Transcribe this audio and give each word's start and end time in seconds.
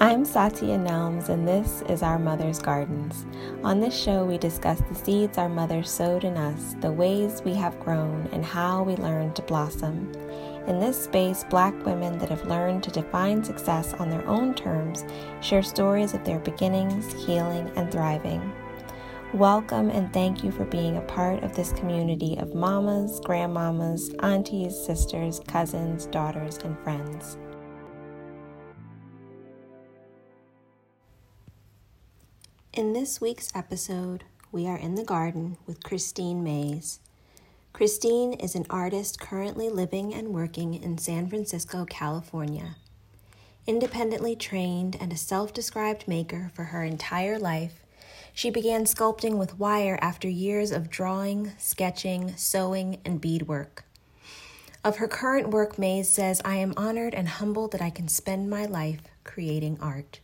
I'm 0.00 0.24
Satya 0.24 0.78
Nelms, 0.78 1.28
and 1.28 1.46
this 1.46 1.82
is 1.88 2.04
Our 2.04 2.20
Mother's 2.20 2.60
Gardens. 2.60 3.26
On 3.64 3.80
this 3.80 4.00
show, 4.00 4.24
we 4.24 4.38
discuss 4.38 4.80
the 4.80 4.94
seeds 4.94 5.38
our 5.38 5.48
mother 5.48 5.82
sowed 5.82 6.22
in 6.22 6.36
us, 6.36 6.76
the 6.80 6.92
ways 6.92 7.42
we 7.44 7.52
have 7.54 7.80
grown, 7.80 8.28
and 8.30 8.44
how 8.44 8.84
we 8.84 8.94
learned 8.94 9.34
to 9.34 9.42
blossom. 9.42 10.12
In 10.68 10.78
this 10.78 11.02
space, 11.02 11.44
Black 11.50 11.74
women 11.84 12.16
that 12.18 12.28
have 12.28 12.46
learned 12.46 12.84
to 12.84 12.92
define 12.92 13.42
success 13.42 13.92
on 13.94 14.08
their 14.08 14.24
own 14.28 14.54
terms 14.54 15.04
share 15.40 15.64
stories 15.64 16.14
of 16.14 16.22
their 16.24 16.38
beginnings, 16.38 17.12
healing, 17.26 17.68
and 17.74 17.90
thriving. 17.90 18.52
Welcome 19.34 19.90
and 19.90 20.12
thank 20.12 20.44
you 20.44 20.52
for 20.52 20.64
being 20.64 20.98
a 20.98 21.02
part 21.02 21.42
of 21.42 21.56
this 21.56 21.72
community 21.72 22.36
of 22.38 22.54
mamas, 22.54 23.18
grandmamas, 23.22 24.14
aunties, 24.22 24.78
sisters, 24.78 25.40
cousins, 25.48 26.06
daughters, 26.06 26.58
and 26.58 26.78
friends. 26.84 27.36
In 32.78 32.92
this 32.92 33.20
week's 33.20 33.50
episode, 33.56 34.22
we 34.52 34.68
are 34.68 34.78
in 34.78 34.94
the 34.94 35.02
garden 35.02 35.56
with 35.66 35.82
Christine 35.82 36.44
Mays. 36.44 37.00
Christine 37.72 38.34
is 38.34 38.54
an 38.54 38.66
artist 38.70 39.18
currently 39.18 39.68
living 39.68 40.14
and 40.14 40.28
working 40.28 40.74
in 40.74 40.96
San 40.96 41.28
Francisco, 41.28 41.84
California. 41.86 42.76
Independently 43.66 44.36
trained 44.36 44.96
and 45.00 45.12
a 45.12 45.16
self 45.16 45.52
described 45.52 46.06
maker 46.06 46.52
for 46.54 46.66
her 46.66 46.84
entire 46.84 47.36
life, 47.36 47.82
she 48.32 48.48
began 48.48 48.84
sculpting 48.84 49.38
with 49.38 49.58
wire 49.58 49.98
after 50.00 50.28
years 50.28 50.70
of 50.70 50.88
drawing, 50.88 51.54
sketching, 51.58 52.36
sewing, 52.36 53.00
and 53.04 53.20
beadwork. 53.20 53.86
Of 54.84 54.98
her 54.98 55.08
current 55.08 55.48
work, 55.48 55.80
Mays 55.80 56.08
says, 56.08 56.40
I 56.44 56.54
am 56.58 56.74
honored 56.76 57.12
and 57.12 57.26
humbled 57.26 57.72
that 57.72 57.82
I 57.82 57.90
can 57.90 58.06
spend 58.06 58.48
my 58.48 58.66
life 58.66 59.00
creating 59.24 59.78
art. 59.80 60.20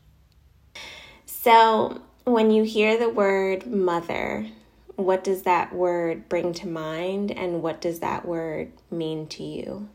So, 1.26 2.00
when 2.24 2.50
you 2.52 2.64
hear 2.64 2.98
the 2.98 3.10
word 3.10 3.66
mother, 3.66 4.48
what 4.96 5.24
does 5.24 5.42
that 5.42 5.74
word 5.74 6.28
bring 6.28 6.52
to 6.54 6.68
mind 6.68 7.32
and 7.32 7.62
what 7.62 7.80
does 7.80 8.00
that 8.00 8.26
word 8.26 8.72
mean 8.90 9.26
to 9.28 9.44
you? 9.44 9.88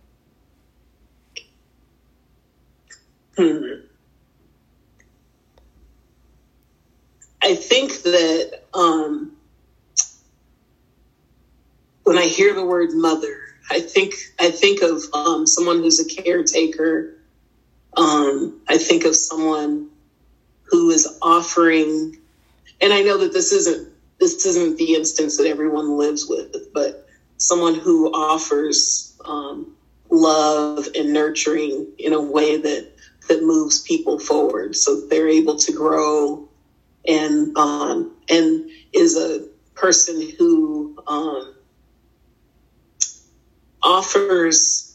Hmm. 3.38 3.66
I 7.44 7.55
think 7.55 8.03
that 8.03 8.63
um, 8.73 9.33
when 12.03 12.17
I 12.17 12.25
hear 12.25 12.53
the 12.55 12.66
word 12.66 12.91
mother, 12.94 13.38
I 13.72 13.81
think 13.81 14.16
I 14.39 14.52
think 14.52 14.81
of 14.83 15.03
um, 15.13 15.47
someone 15.47 15.80
who's 15.80 16.00
a 16.00 16.23
caretaker. 16.23 17.16
Um, 17.97 18.61
I 18.69 18.77
think 18.77 19.05
of 19.05 19.16
someone 19.16 19.89
who 20.66 20.91
is 20.91 21.19
offering 21.22 22.19
and 22.81 22.94
I 22.94 23.02
know 23.02 23.17
that 23.17 23.33
this 23.33 23.52
isn't 23.52 23.88
this 24.19 24.45
isn't 24.45 24.77
the 24.77 24.95
instance 24.95 25.38
that 25.38 25.47
everyone 25.47 25.97
lives 25.97 26.27
with, 26.27 26.73
but 26.73 27.05
someone 27.38 27.75
who 27.75 28.11
offers 28.13 29.13
um, 29.25 29.73
love 30.09 30.88
and 30.95 31.13
nurturing 31.13 31.88
in 31.97 32.13
a 32.13 32.22
way 32.22 32.57
that 32.57 32.85
that 33.27 33.44
moves 33.44 33.81
people 33.83 34.19
forward, 34.19 34.75
so 34.75 35.02
they're 35.09 35.30
able 35.30 35.55
to 35.55 35.72
grow, 35.72 36.47
and 37.07 37.55
um, 37.57 38.11
and 38.30 38.69
is 38.94 39.16
a 39.16 39.45
person 39.75 40.33
who 40.38 40.95
um, 41.07 41.55
offers. 43.83 44.85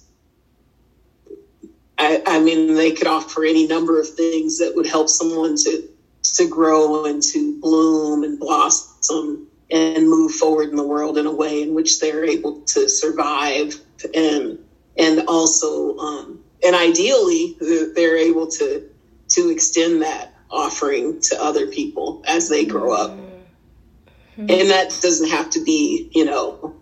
I, 1.96 2.20
I 2.26 2.40
mean, 2.40 2.74
they 2.74 2.90
could 2.90 3.06
offer 3.06 3.44
any 3.44 3.68
number 3.68 4.00
of 4.00 4.08
things 4.08 4.58
that 4.58 4.74
would 4.74 4.86
help 4.86 5.08
someone 5.08 5.56
to 5.58 5.88
to 6.24 6.48
grow 6.48 7.04
and 7.04 7.22
to 7.22 7.60
bloom 7.60 8.24
and 8.24 8.38
blossom 8.38 9.46
and 9.70 10.08
move 10.08 10.32
forward 10.32 10.70
in 10.70 10.76
the 10.76 10.86
world 10.86 11.18
in 11.18 11.26
a 11.26 11.32
way 11.32 11.62
in 11.62 11.74
which 11.74 12.00
they're 12.00 12.24
able 12.24 12.60
to 12.62 12.88
survive 12.88 13.74
and 14.14 14.58
and 14.96 15.24
also 15.28 15.96
um, 15.98 16.44
and 16.64 16.74
ideally 16.74 17.56
they're 17.94 18.16
able 18.16 18.46
to 18.46 18.88
to 19.28 19.50
extend 19.50 20.02
that 20.02 20.34
offering 20.50 21.20
to 21.20 21.42
other 21.42 21.66
people 21.66 22.22
as 22.26 22.48
they 22.48 22.64
grow 22.64 22.92
up 22.92 23.10
mm-hmm. 23.10 24.40
and 24.40 24.70
that 24.70 24.88
doesn't 25.02 25.30
have 25.30 25.50
to 25.50 25.62
be 25.64 26.10
you 26.12 26.24
know 26.24 26.74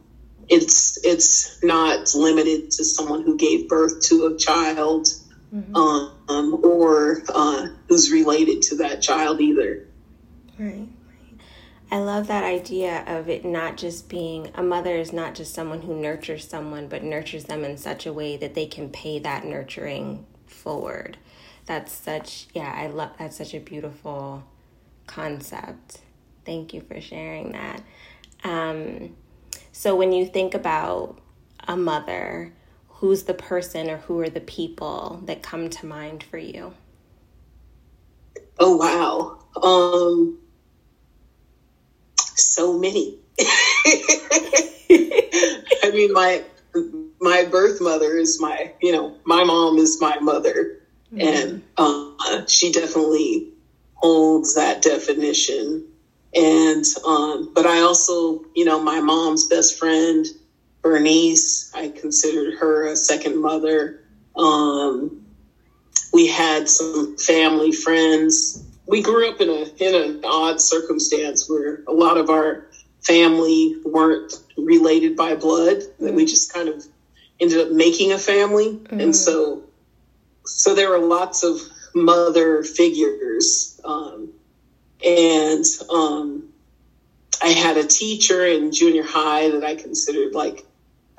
it's 0.48 1.02
it's 1.04 1.62
not 1.62 2.14
limited 2.14 2.70
to 2.70 2.84
someone 2.84 3.22
who 3.22 3.36
gave 3.36 3.68
birth 3.68 4.02
to 4.02 4.26
a 4.26 4.36
child 4.36 5.08
mm-hmm. 5.52 5.74
um, 5.74 6.64
or 6.64 7.22
uh, 7.28 7.68
who's 7.88 8.10
related 8.10 8.62
to 8.62 8.76
that 8.76 9.02
child 9.02 9.40
either. 9.40 9.86
Right. 10.58 10.88
I 11.90 11.98
love 11.98 12.28
that 12.28 12.42
idea 12.42 13.04
of 13.06 13.28
it 13.28 13.44
not 13.44 13.76
just 13.76 14.08
being 14.08 14.50
a 14.54 14.62
mother 14.62 14.96
is 14.96 15.12
not 15.12 15.34
just 15.34 15.52
someone 15.52 15.82
who 15.82 15.94
nurtures 15.94 16.48
someone, 16.48 16.88
but 16.88 17.02
nurtures 17.02 17.44
them 17.44 17.64
in 17.64 17.76
such 17.76 18.06
a 18.06 18.12
way 18.14 18.38
that 18.38 18.54
they 18.54 18.64
can 18.64 18.88
pay 18.88 19.18
that 19.18 19.44
nurturing 19.44 20.24
forward. 20.46 21.18
That's 21.66 21.92
such, 21.92 22.46
yeah, 22.54 22.72
I 22.74 22.86
love 22.86 23.10
that's 23.18 23.36
such 23.36 23.52
a 23.52 23.60
beautiful 23.60 24.42
concept. 25.06 25.98
Thank 26.46 26.72
you 26.72 26.80
for 26.80 26.98
sharing 27.00 27.52
that. 27.52 27.82
Um, 28.42 29.14
so, 29.70 29.94
when 29.94 30.12
you 30.12 30.26
think 30.26 30.54
about 30.54 31.20
a 31.68 31.76
mother, 31.76 32.52
who's 33.02 33.24
the 33.24 33.34
person 33.34 33.90
or 33.90 33.96
who 33.96 34.20
are 34.20 34.30
the 34.30 34.40
people 34.40 35.20
that 35.24 35.42
come 35.42 35.68
to 35.68 35.84
mind 35.84 36.22
for 36.22 36.38
you? 36.38 36.72
Oh 38.60 38.76
wow. 38.76 39.38
Um 39.60 40.38
so 42.16 42.78
many. 42.78 43.18
I 43.40 44.30
mean 45.92 46.12
my 46.12 46.44
my 47.20 47.44
birth 47.44 47.80
mother 47.80 48.16
is 48.16 48.40
my, 48.40 48.72
you 48.80 48.92
know, 48.92 49.16
my 49.24 49.42
mom 49.42 49.78
is 49.78 50.00
my 50.00 50.20
mother 50.20 50.78
mm-hmm. 51.12 51.26
and 51.26 51.60
uh, 51.76 52.46
she 52.46 52.70
definitely 52.70 53.48
holds 53.94 54.54
that 54.54 54.80
definition 54.80 55.88
and 56.36 56.84
um 57.04 57.50
but 57.52 57.66
I 57.66 57.80
also, 57.80 58.44
you 58.54 58.64
know, 58.64 58.80
my 58.80 59.00
mom's 59.00 59.48
best 59.48 59.76
friend 59.76 60.24
Bernice, 60.82 61.72
I 61.74 61.88
considered 61.88 62.58
her 62.58 62.88
a 62.88 62.96
second 62.96 63.40
mother. 63.40 64.00
Um, 64.36 65.24
we 66.12 66.26
had 66.26 66.68
some 66.68 67.16
family 67.16 67.72
friends. 67.72 68.64
We 68.86 69.00
grew 69.02 69.30
up 69.30 69.40
in 69.40 69.48
a 69.48 69.62
in 69.82 69.94
an 69.94 70.24
odd 70.24 70.60
circumstance 70.60 71.48
where 71.48 71.84
a 71.86 71.92
lot 71.92 72.18
of 72.18 72.30
our 72.30 72.66
family 73.00 73.76
weren't 73.84 74.32
related 74.56 75.16
by 75.16 75.36
blood. 75.36 75.82
That 76.00 76.12
mm. 76.12 76.14
we 76.14 76.26
just 76.26 76.52
kind 76.52 76.68
of 76.68 76.84
ended 77.40 77.58
up 77.58 77.70
making 77.70 78.12
a 78.12 78.18
family, 78.18 78.76
mm. 78.76 79.02
and 79.02 79.14
so 79.14 79.62
so 80.44 80.74
there 80.74 80.90
were 80.90 80.98
lots 80.98 81.44
of 81.44 81.60
mother 81.94 82.64
figures, 82.64 83.80
um, 83.84 84.32
and 85.04 85.64
um, 85.90 86.52
I 87.40 87.48
had 87.48 87.76
a 87.76 87.86
teacher 87.86 88.44
in 88.46 88.72
junior 88.72 89.04
high 89.04 89.50
that 89.50 89.64
I 89.64 89.76
considered 89.76 90.34
like 90.34 90.66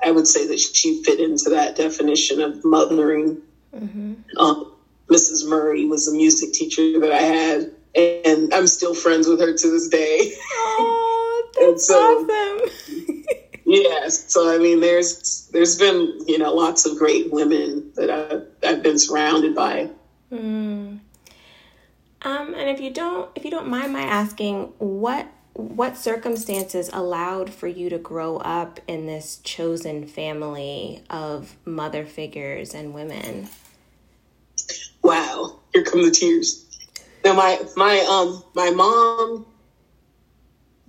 I 0.04 0.10
would 0.10 0.26
say 0.26 0.46
that 0.46 0.60
she 0.60 1.02
fit 1.02 1.20
into 1.20 1.50
that 1.50 1.76
definition 1.76 2.40
of 2.40 2.64
mothering. 2.64 3.40
Mm-hmm. 3.74 4.14
Um, 4.38 4.72
Mrs. 5.08 5.48
Murray 5.48 5.84
was 5.84 6.08
a 6.08 6.12
music 6.12 6.52
teacher 6.52 7.00
that 7.00 7.12
I 7.12 7.20
had, 7.20 7.70
and 7.94 8.52
I'm 8.52 8.66
still 8.66 8.94
friends 8.94 9.26
with 9.28 9.40
her 9.40 9.52
to 9.52 9.70
this 9.70 9.88
day. 9.88 10.32
Oh, 10.52 11.50
that's 11.60 11.86
so, 11.86 11.94
awesome! 11.94 13.24
yes, 13.64 14.32
so 14.32 14.54
I 14.54 14.58
mean, 14.58 14.80
there's 14.80 15.48
there's 15.52 15.78
been 15.78 16.18
you 16.26 16.38
know 16.38 16.54
lots 16.54 16.86
of 16.86 16.98
great 16.98 17.32
women 17.32 17.92
that 17.96 18.10
I've, 18.10 18.46
I've 18.66 18.82
been 18.82 18.98
surrounded 18.98 19.54
by. 19.54 19.90
Mm. 20.32 21.00
Um, 22.22 22.54
and 22.54 22.70
if 22.70 22.80
you 22.80 22.90
don't 22.90 23.30
if 23.34 23.44
you 23.44 23.50
don't 23.50 23.68
mind 23.68 23.92
my 23.92 24.02
asking, 24.02 24.72
what 24.78 25.26
what 25.54 25.96
circumstances 25.96 26.90
allowed 26.92 27.48
for 27.48 27.68
you 27.68 27.88
to 27.88 27.98
grow 27.98 28.38
up 28.38 28.80
in 28.88 29.06
this 29.06 29.36
chosen 29.44 30.06
family 30.06 31.02
of 31.08 31.56
mother 31.64 32.04
figures 32.04 32.74
and 32.74 32.92
women? 32.92 33.48
Wow, 35.02 35.60
here 35.72 35.84
come 35.84 36.02
the 36.02 36.10
tears. 36.10 36.64
Now 37.24 37.34
my 37.34 37.60
my 37.76 37.98
um 38.10 38.42
my 38.54 38.70
mom 38.70 39.46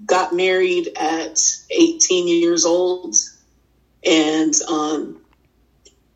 got 0.05 0.33
married 0.33 0.89
at 0.97 1.39
18 1.69 2.27
years 2.27 2.65
old 2.65 3.15
and 4.03 4.53
um 4.67 5.21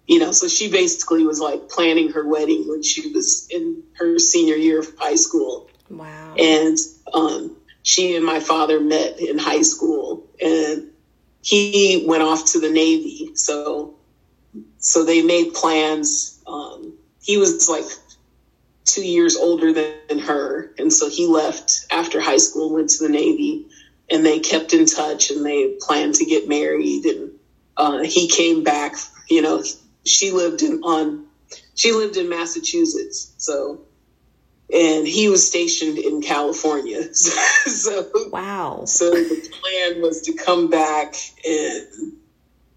you 0.06 0.20
know 0.20 0.34
so 0.34 0.50
she 0.50 0.70
basically 0.70 1.26
was 1.26 1.40
like 1.40 1.70
planning 1.70 2.12
her 2.12 2.28
wedding 2.28 2.68
when 2.68 2.84
she 2.84 3.12
was 3.14 3.48
in 3.50 3.82
her 3.98 4.20
senior 4.20 4.56
year 4.56 4.80
of 4.80 4.88
high 4.98 5.16
school. 5.16 5.70
Wow. 5.90 6.36
And 6.38 6.78
um 7.14 7.56
she 7.90 8.16
and 8.16 8.24
my 8.24 8.40
father 8.40 8.80
met 8.80 9.20
in 9.20 9.40
high 9.40 9.64
school 9.64 10.24
and 10.40 10.92
he 11.42 12.06
went 12.08 12.22
off 12.22 12.52
to 12.52 12.60
the 12.60 12.70
Navy. 12.70 13.32
So, 13.34 13.96
so 14.78 15.04
they 15.04 15.24
made 15.24 15.56
plans. 15.56 16.40
Um, 16.46 16.94
he 17.20 17.38
was 17.38 17.68
like 17.68 17.86
two 18.86 19.04
years 19.04 19.36
older 19.36 19.74
than 19.74 20.20
her. 20.20 20.72
And 20.78 20.94
so 20.94 21.10
he 21.10 21.26
left 21.26 21.88
after 21.90 22.22
high 22.22 22.38
school, 22.38 22.72
went 22.72 22.92
to 22.92 23.08
the 23.08 23.12
Navy, 23.12 23.66
and 24.12 24.24
they 24.24 24.38
kept 24.38 24.72
in 24.74 24.86
touch 24.86 25.32
and 25.32 25.44
they 25.44 25.76
planned 25.82 26.14
to 26.16 26.26
get 26.26 26.48
married. 26.48 27.06
And 27.06 27.32
uh, 27.76 28.04
he 28.04 28.28
came 28.28 28.64
back, 28.64 28.98
you 29.32 29.42
know, 29.42 29.64
she 30.06 30.30
lived 30.30 30.62
in 30.62 30.84
on 30.84 31.26
she 31.74 31.92
lived 31.92 32.18
in 32.18 32.30
Massachusetts. 32.30 33.34
So 33.38 33.82
and 34.74 35.08
he 35.08 35.30
was 35.30 35.46
stationed 35.46 35.98
in 35.98 36.22
California. 36.22 37.14
so 37.14 38.10
wow. 38.32 38.84
So 38.86 39.10
the 39.10 39.50
plan 39.62 40.02
was 40.02 40.22
to 40.22 40.34
come 40.34 40.70
back 40.70 41.16
and 41.48 42.14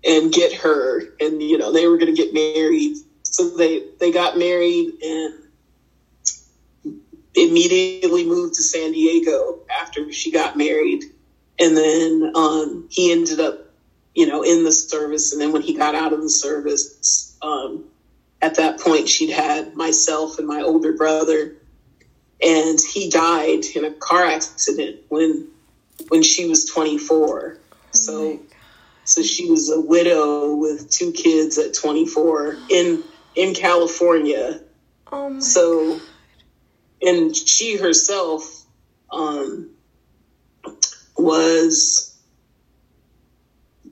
and 0.04 0.32
get 0.32 0.52
her 0.52 1.02
and 1.20 1.42
you 1.42 1.58
know 1.58 1.72
they 1.72 1.86
were 1.86 1.98
going 1.98 2.14
to 2.14 2.22
get 2.22 2.34
married. 2.34 2.96
So 3.22 3.56
they 3.56 3.84
they 4.00 4.10
got 4.10 4.38
married 4.38 4.92
and 5.02 5.42
immediately 7.34 8.26
moved 8.26 8.54
to 8.54 8.62
San 8.62 8.92
Diego 8.92 9.60
after 9.80 10.12
she 10.12 10.30
got 10.30 10.56
married. 10.56 11.04
And 11.58 11.76
then 11.76 12.32
um, 12.34 12.88
he 12.90 13.12
ended 13.12 13.40
up, 13.40 13.70
you 14.14 14.26
know, 14.26 14.42
in 14.42 14.64
the 14.64 14.72
service. 14.72 15.32
And 15.32 15.40
then 15.40 15.52
when 15.52 15.62
he 15.62 15.74
got 15.74 15.94
out 15.94 16.12
of 16.12 16.22
the 16.22 16.30
service, 16.30 17.36
um, 17.42 17.84
at 18.40 18.56
that 18.56 18.80
point, 18.80 19.08
she'd 19.08 19.30
had 19.30 19.74
myself 19.74 20.38
and 20.38 20.46
my 20.46 20.60
older 20.60 20.92
brother. 20.92 21.56
And 22.44 22.78
he 22.80 23.08
died 23.08 23.64
in 23.74 23.84
a 23.84 23.92
car 23.92 24.24
accident 24.24 25.00
when 25.08 25.48
when 26.08 26.22
she 26.22 26.48
was 26.48 26.66
24. 26.66 27.58
So 27.92 28.40
so 29.04 29.22
she 29.22 29.50
was 29.50 29.70
a 29.70 29.80
widow 29.80 30.54
with 30.54 30.90
two 30.90 31.12
kids 31.12 31.58
at 31.58 31.74
24 31.74 32.56
in 32.70 33.04
in 33.36 33.54
California. 33.54 34.60
Oh 35.10 35.38
so 35.40 35.98
God 35.98 36.02
and 37.02 37.36
she 37.36 37.76
herself 37.76 38.64
um, 39.10 39.70
was 41.16 42.16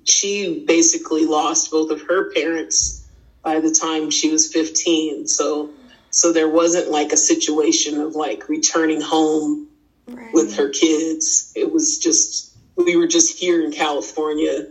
she 0.04 0.64
basically 0.66 1.26
lost 1.26 1.70
both 1.70 1.90
of 1.90 2.00
her 2.02 2.32
parents 2.32 3.06
by 3.42 3.60
the 3.60 3.70
time 3.70 4.10
she 4.10 4.30
was 4.30 4.52
15 4.52 5.26
so 5.26 5.70
so 6.10 6.32
there 6.32 6.48
wasn't 6.48 6.90
like 6.90 7.12
a 7.12 7.16
situation 7.16 8.00
of 8.00 8.14
like 8.14 8.48
returning 8.48 9.00
home 9.00 9.68
right. 10.06 10.32
with 10.32 10.56
her 10.56 10.68
kids 10.68 11.52
it 11.56 11.72
was 11.72 11.98
just 11.98 12.54
we 12.76 12.96
were 12.96 13.06
just 13.06 13.38
here 13.38 13.64
in 13.64 13.70
california 13.70 14.66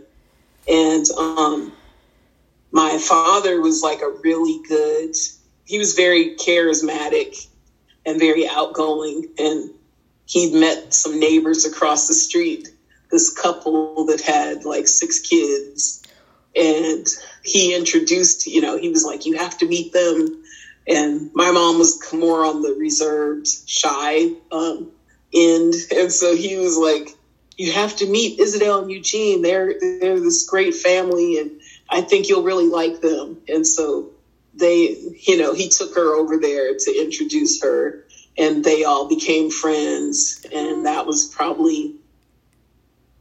and 0.68 1.06
um 1.16 1.72
my 2.72 2.98
father 2.98 3.60
was 3.60 3.82
like 3.82 4.00
a 4.00 4.10
really 4.22 4.60
good 4.68 5.14
he 5.70 5.78
was 5.78 5.94
very 5.94 6.34
charismatic 6.34 7.46
and 8.04 8.18
very 8.18 8.48
outgoing. 8.48 9.26
And 9.38 9.70
he'd 10.26 10.52
met 10.52 10.92
some 10.92 11.20
neighbors 11.20 11.64
across 11.64 12.08
the 12.08 12.14
street, 12.14 12.68
this 13.10 13.32
couple 13.32 14.04
that 14.06 14.20
had 14.20 14.64
like 14.64 14.88
six 14.88 15.20
kids. 15.20 16.02
And 16.56 17.06
he 17.44 17.76
introduced, 17.76 18.48
you 18.48 18.60
know, 18.60 18.76
he 18.76 18.88
was 18.88 19.04
like, 19.04 19.26
you 19.26 19.36
have 19.36 19.56
to 19.58 19.68
meet 19.68 19.92
them. 19.92 20.39
And 20.90 21.30
my 21.34 21.52
mom 21.52 21.78
was 21.78 22.02
more 22.12 22.44
on 22.44 22.62
the 22.62 22.74
reserved, 22.76 23.46
shy 23.66 24.32
um, 24.50 24.90
end. 25.32 25.74
And 25.96 26.10
so 26.10 26.34
he 26.34 26.56
was 26.56 26.76
like, 26.76 27.16
you 27.56 27.72
have 27.72 27.94
to 27.96 28.06
meet 28.06 28.40
Isabel 28.40 28.80
and 28.82 28.90
Eugene. 28.90 29.42
They're, 29.42 29.78
they're 29.78 30.18
this 30.18 30.48
great 30.48 30.74
family. 30.74 31.38
And 31.38 31.60
I 31.88 32.00
think 32.00 32.28
you'll 32.28 32.42
really 32.42 32.66
like 32.66 33.00
them. 33.00 33.40
And 33.48 33.64
so 33.64 34.10
they, 34.54 34.96
you 35.20 35.38
know, 35.38 35.54
he 35.54 35.68
took 35.68 35.94
her 35.94 36.16
over 36.16 36.38
there 36.38 36.74
to 36.76 37.00
introduce 37.00 37.62
her 37.62 38.04
and 38.36 38.64
they 38.64 38.82
all 38.82 39.08
became 39.08 39.48
friends. 39.48 40.44
And 40.52 40.86
that 40.86 41.06
was 41.06 41.26
probably, 41.26 41.94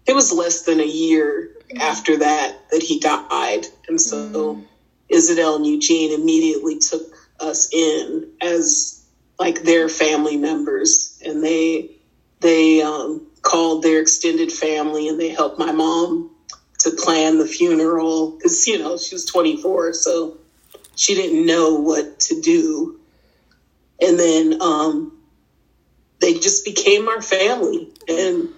it 0.07 0.15
was 0.15 0.33
less 0.33 0.63
than 0.63 0.79
a 0.79 0.87
year 0.87 1.51
after 1.79 2.17
that 2.17 2.57
that 2.71 2.81
he 2.81 2.99
died. 2.99 3.67
And 3.87 4.01
so. 4.01 4.63
Isabel 5.09 5.55
and 5.55 5.65
Eugene 5.65 6.11
immediately 6.11 6.77
took 6.77 7.18
us 7.41 7.69
in 7.73 8.31
as 8.41 9.05
like 9.39 9.63
their 9.63 9.87
family 9.89 10.37
members 10.37 11.21
and 11.25 11.43
they, 11.43 11.91
they, 12.41 12.81
um, 12.81 13.25
called 13.41 13.83
their 13.83 14.01
extended 14.01 14.51
family 14.51 15.07
and 15.07 15.19
they 15.19 15.29
helped 15.29 15.57
my 15.57 15.71
mom 15.71 16.29
to 16.79 16.91
plan 16.91 17.37
the 17.37 17.45
funeral 17.45 18.31
because 18.31 18.67
you 18.67 18.77
know 18.77 18.97
she 18.97 19.15
was 19.15 19.25
24 19.25 19.93
so 19.93 20.37
she 20.99 21.15
didn't 21.15 21.45
know 21.45 21.75
what 21.75 22.19
to 22.19 22.41
do. 22.41 22.99
And 24.01 24.19
then 24.19 24.61
um, 24.61 25.17
they 26.19 26.33
just 26.33 26.65
became 26.65 27.07
our 27.07 27.21
family. 27.21 27.87
And 28.09 28.49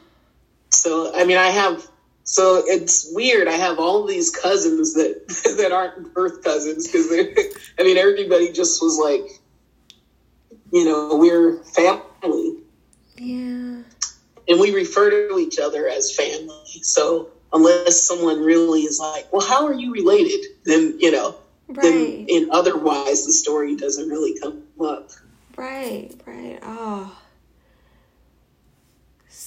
so, 0.71 1.11
I 1.15 1.25
mean, 1.25 1.37
I 1.37 1.49
have, 1.49 1.87
so 2.23 2.63
it's 2.65 3.11
weird. 3.13 3.47
I 3.47 3.53
have 3.53 3.79
all 3.79 4.05
these 4.05 4.29
cousins 4.29 4.93
that, 4.93 5.27
that 5.57 5.71
aren't 5.71 6.13
birth 6.13 6.43
cousins 6.43 6.87
because 6.87 7.11
I 7.79 7.83
mean, 7.83 7.97
everybody 7.97 8.51
just 8.51 8.81
was 8.81 8.97
like, 8.97 9.41
you 10.71 10.85
know, 10.85 11.15
we're 11.17 11.63
family. 11.63 12.57
Yeah. 13.17 13.83
And 14.47 14.59
we 14.59 14.73
refer 14.73 15.09
to 15.09 15.37
each 15.39 15.59
other 15.59 15.87
as 15.87 16.15
family. 16.15 16.81
So 16.81 17.29
unless 17.53 18.01
someone 18.01 18.41
really 18.41 18.81
is 18.81 18.99
like, 18.99 19.31
well, 19.31 19.45
how 19.45 19.65
are 19.65 19.73
you 19.73 19.91
related? 19.91 20.45
Then, 20.63 20.97
you 20.99 21.11
know, 21.11 21.35
right. 21.67 21.81
then 21.81 22.25
in 22.27 22.49
otherwise 22.51 23.25
the 23.25 23.33
story 23.33 23.75
doesn't 23.75 24.09
really 24.09 24.39
come 24.39 24.63
up. 24.79 25.11
Right, 25.57 26.11
right. 26.25 26.59
Oh. 26.63 27.20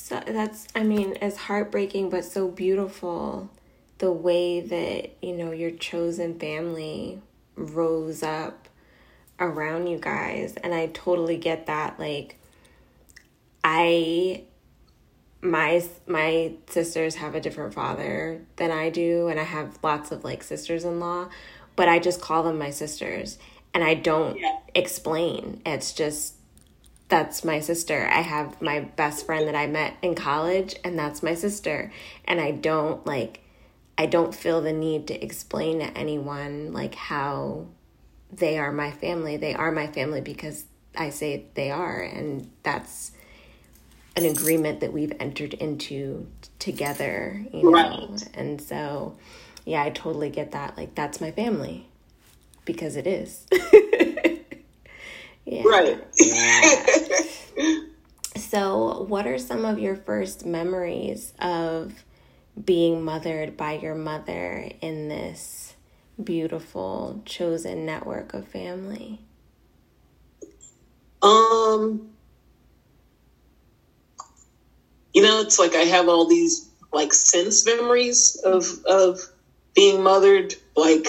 So 0.04 0.20
that's 0.26 0.68
I 0.74 0.82
mean, 0.82 1.16
it's 1.22 1.38
heartbreaking 1.38 2.10
but 2.10 2.26
so 2.26 2.46
beautiful 2.48 3.48
the 3.96 4.12
way 4.12 4.60
that, 4.60 5.16
you 5.22 5.34
know, 5.34 5.50
your 5.50 5.70
chosen 5.70 6.38
family 6.38 7.22
rose 7.56 8.22
up 8.22 8.68
around 9.40 9.86
you 9.86 9.96
guys 9.98 10.56
and 10.56 10.74
I 10.74 10.88
totally 10.88 11.38
get 11.38 11.64
that 11.68 11.98
like 11.98 12.36
I 13.64 14.42
my 15.40 15.82
my 16.06 16.52
sisters 16.68 17.14
have 17.14 17.34
a 17.34 17.40
different 17.40 17.72
father 17.72 18.42
than 18.56 18.70
I 18.70 18.90
do 18.90 19.28
and 19.28 19.40
I 19.40 19.44
have 19.44 19.78
lots 19.82 20.12
of 20.12 20.22
like 20.22 20.42
sisters-in-law 20.42 21.30
but 21.76 21.88
I 21.88 21.98
just 21.98 22.20
call 22.20 22.42
them 22.42 22.58
my 22.58 22.68
sisters 22.68 23.38
and 23.72 23.82
I 23.82 23.94
don't 23.94 24.38
yeah. 24.38 24.58
explain. 24.74 25.62
It's 25.64 25.94
just 25.94 26.33
that's 27.14 27.44
my 27.44 27.60
sister. 27.60 28.08
I 28.10 28.22
have 28.22 28.60
my 28.60 28.80
best 28.80 29.24
friend 29.24 29.46
that 29.46 29.54
I 29.54 29.68
met 29.68 29.94
in 30.02 30.16
college 30.16 30.74
and 30.82 30.98
that's 30.98 31.22
my 31.22 31.34
sister. 31.34 31.92
And 32.24 32.40
I 32.40 32.50
don't 32.50 33.06
like 33.06 33.40
I 33.96 34.06
don't 34.06 34.34
feel 34.34 34.60
the 34.60 34.72
need 34.72 35.06
to 35.06 35.24
explain 35.24 35.78
to 35.78 35.96
anyone 35.96 36.72
like 36.72 36.96
how 36.96 37.66
they 38.32 38.58
are 38.58 38.72
my 38.72 38.90
family. 38.90 39.36
They 39.36 39.54
are 39.54 39.70
my 39.70 39.86
family 39.86 40.22
because 40.22 40.64
I 40.96 41.10
say 41.10 41.44
they 41.54 41.70
are 41.70 42.02
and 42.02 42.50
that's 42.64 43.12
an 44.16 44.24
agreement 44.24 44.80
that 44.80 44.92
we've 44.92 45.12
entered 45.20 45.54
into 45.54 46.26
together, 46.58 47.46
you 47.52 47.62
know. 47.62 47.70
Right. 47.70 48.28
And 48.34 48.60
so 48.60 49.16
yeah, 49.64 49.84
I 49.84 49.90
totally 49.90 50.30
get 50.30 50.50
that. 50.50 50.76
Like, 50.76 50.96
that's 50.96 51.20
my 51.20 51.30
family 51.30 51.86
because 52.64 52.96
it 52.96 53.06
is. 53.06 53.46
yeah. 55.44 55.62
Right. 55.64 56.04
yeah. 56.18 56.76
so, 58.36 59.04
what 59.08 59.26
are 59.26 59.38
some 59.38 59.64
of 59.64 59.78
your 59.78 59.96
first 59.96 60.46
memories 60.46 61.32
of 61.38 62.04
being 62.62 63.02
mothered 63.02 63.56
by 63.56 63.72
your 63.72 63.94
mother 63.94 64.70
in 64.80 65.08
this 65.08 65.74
beautiful, 66.22 67.22
chosen 67.24 67.84
network 67.84 68.32
of 68.34 68.46
family? 68.48 69.20
Um, 71.22 72.10
you 75.14 75.22
know, 75.22 75.40
it's 75.40 75.58
like 75.58 75.74
I 75.74 75.84
have 75.84 76.08
all 76.08 76.26
these 76.26 76.70
like 76.92 77.12
sense 77.12 77.66
memories 77.66 78.36
of 78.44 78.66
of 78.84 79.20
being 79.74 80.02
mothered, 80.02 80.54
like 80.76 81.08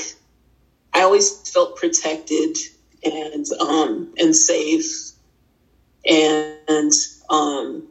I 0.93 1.01
always 1.01 1.49
felt 1.49 1.75
protected 1.75 2.57
and 3.05 3.45
um, 3.59 4.13
and 4.17 4.35
safe, 4.35 5.12
and 6.09 6.91
um, 7.29 7.88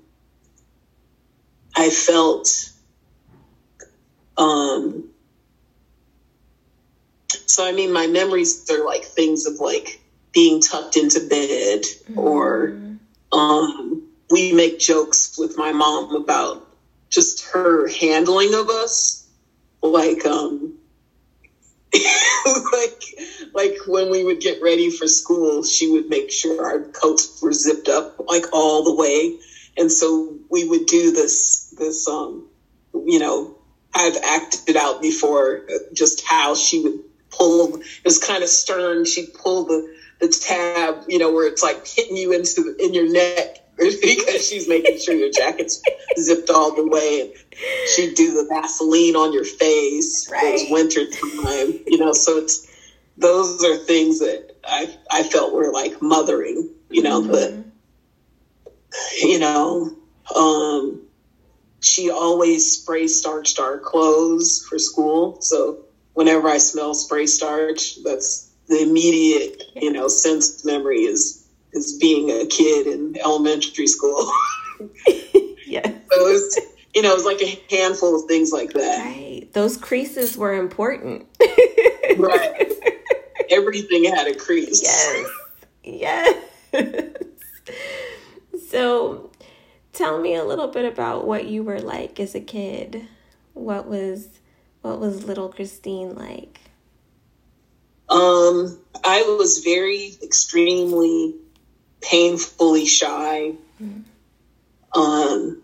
I 1.77 1.91
felt 1.91 2.49
um, 4.37 5.09
so. 7.47 7.67
I 7.67 7.73
mean, 7.73 7.93
my 7.93 8.07
memories 8.07 8.69
are 8.71 8.85
like 8.85 9.05
things 9.05 9.47
of 9.47 9.61
like 9.61 10.01
being 10.33 10.61
tucked 10.61 10.97
into 10.97 11.21
bed, 11.21 11.83
mm-hmm. 11.83 12.19
or 12.19 12.77
um, 13.33 14.03
we 14.31 14.53
make 14.53 14.79
jokes 14.79 15.39
with 15.39 15.57
my 15.57 15.73
mom 15.73 16.15
about 16.15 16.67
just 17.11 17.45
her 17.47 17.89
handling 17.89 18.55
of 18.55 18.69
us 18.69 19.25
like 19.83 20.25
um 20.27 20.75
like 22.73 23.03
like 23.53 23.77
when 23.87 24.11
we 24.11 24.25
would 24.25 24.41
get 24.41 24.61
ready 24.61 24.91
for 24.91 25.07
school, 25.07 25.63
she 25.63 25.87
would 25.87 26.09
make 26.09 26.31
sure 26.31 26.65
our 26.65 26.81
coats 26.81 27.41
were 27.43 27.53
zipped 27.53 27.89
up 27.89 28.15
like 28.19 28.47
all 28.53 28.83
the 28.83 28.93
way. 28.93 29.33
And 29.77 29.91
so 29.91 30.37
we 30.49 30.65
would 30.65 30.87
do 30.87 31.13
this 31.13 31.67
this 31.77 32.07
um 32.09 32.45
you 33.07 33.19
know, 33.19 33.53
I've 33.95 34.17
acted 34.23 34.61
it 34.67 34.77
out 34.77 35.01
before 35.01 35.63
just 35.93 36.23
how 36.25 36.55
she 36.55 36.81
would 36.81 37.01
pull 37.31 37.77
it 37.77 37.83
was 38.05 38.19
kind 38.19 38.43
of 38.43 38.49
stern. 38.49 39.05
She'd 39.05 39.33
pull 39.33 39.65
the 39.65 39.83
the 40.21 40.29
tab, 40.29 41.03
you 41.09 41.19
know, 41.19 41.31
where 41.31 41.47
it's 41.47 41.63
like 41.63 41.87
hitting 41.87 42.17
you 42.17 42.33
into 42.33 42.75
in 42.79 42.95
your 42.95 43.11
neck 43.11 43.59
because 43.79 44.47
she's 44.49 44.69
making 44.69 44.99
sure 44.99 45.15
your 45.15 45.31
jacket's 45.31 45.83
zipped 46.19 46.51
all 46.51 46.75
the 46.75 46.87
way. 46.87 47.23
And 47.23 47.33
she'd 47.95 48.15
do 48.15 48.35
the 48.35 48.47
Vaseline 48.49 49.17
on 49.17 49.33
your 49.33 49.45
face. 49.45 50.29
Right. 50.31 50.45
It 50.45 50.53
was 50.53 50.67
winter 50.71 51.05
time, 51.07 51.81
you 51.87 51.99
know. 51.99 52.13
So 52.13 52.39
it's 52.39 52.71
those 53.17 53.65
are 53.65 53.77
things 53.77 54.21
that 54.21 54.57
I 54.65 54.97
I 55.11 55.23
felt 55.25 55.53
were 55.53 55.73
like 55.73 56.01
mothering, 56.01 56.71
you 56.91 57.03
know. 57.03 57.23
Mm-hmm. 57.23 57.31
But 57.31 57.55
you 59.23 59.39
know, 59.39 59.97
um, 60.35 61.03
she 61.81 62.11
always 62.11 62.81
spray 62.81 63.09
starched 63.09 63.59
our 63.59 63.79
clothes 63.79 64.65
for 64.69 64.79
school. 64.79 65.41
So 65.41 65.85
whenever 66.15 66.49
I 66.49 66.59
smell 66.59 66.95
spray 66.95 67.27
starch, 67.27 68.03
that's 68.03 68.51
the 68.69 68.83
immediate, 68.83 69.63
you 69.75 69.93
know, 69.93 70.09
sense 70.09 70.65
memory 70.65 71.01
is 71.01 71.44
is 71.75 71.99
being 71.99 72.31
a 72.31 72.47
kid 72.47 72.87
in 72.87 73.17
elementary 73.19 73.87
school. 73.87 74.31
yeah. 75.67 75.83
So 75.85 76.29
it 76.29 76.33
was, 76.33 76.61
you 76.95 77.03
know, 77.03 77.13
it 77.13 77.17
was 77.17 77.25
like 77.25 77.43
a 77.43 77.61
handful 77.75 78.21
of 78.21 78.27
things 78.27 78.53
like 78.53 78.73
that. 78.73 79.05
Right. 79.05 79.49
Those 79.53 79.77
creases 79.77 80.37
were 80.37 80.55
important. 80.55 81.27
right. 82.17 82.73
Everything 83.51 84.05
had 84.05 84.29
a 84.29 84.35
crease. 84.35 84.83
Yes. 84.83 85.31
Yes. 85.85 86.37
so 88.71 89.31
tell 89.93 90.21
me 90.21 90.35
a 90.35 90.45
little 90.45 90.69
bit 90.69 90.91
about 90.91 91.27
what 91.27 91.47
you 91.47 91.63
were 91.63 91.81
like 91.81 92.19
as 92.21 92.35
a 92.35 92.41
kid. 92.41 93.07
What 93.53 93.87
was 93.87 94.29
what 94.83 95.01
was 95.01 95.25
little 95.25 95.49
Christine 95.49 96.15
like? 96.15 96.61
Um, 98.11 98.79
I 99.03 99.23
was 99.39 99.59
very 99.65 100.13
extremely 100.23 101.35
painfully 102.05 102.87
shy. 102.87 103.53
Mm-hmm. 103.83 105.01
Um, 105.01 105.63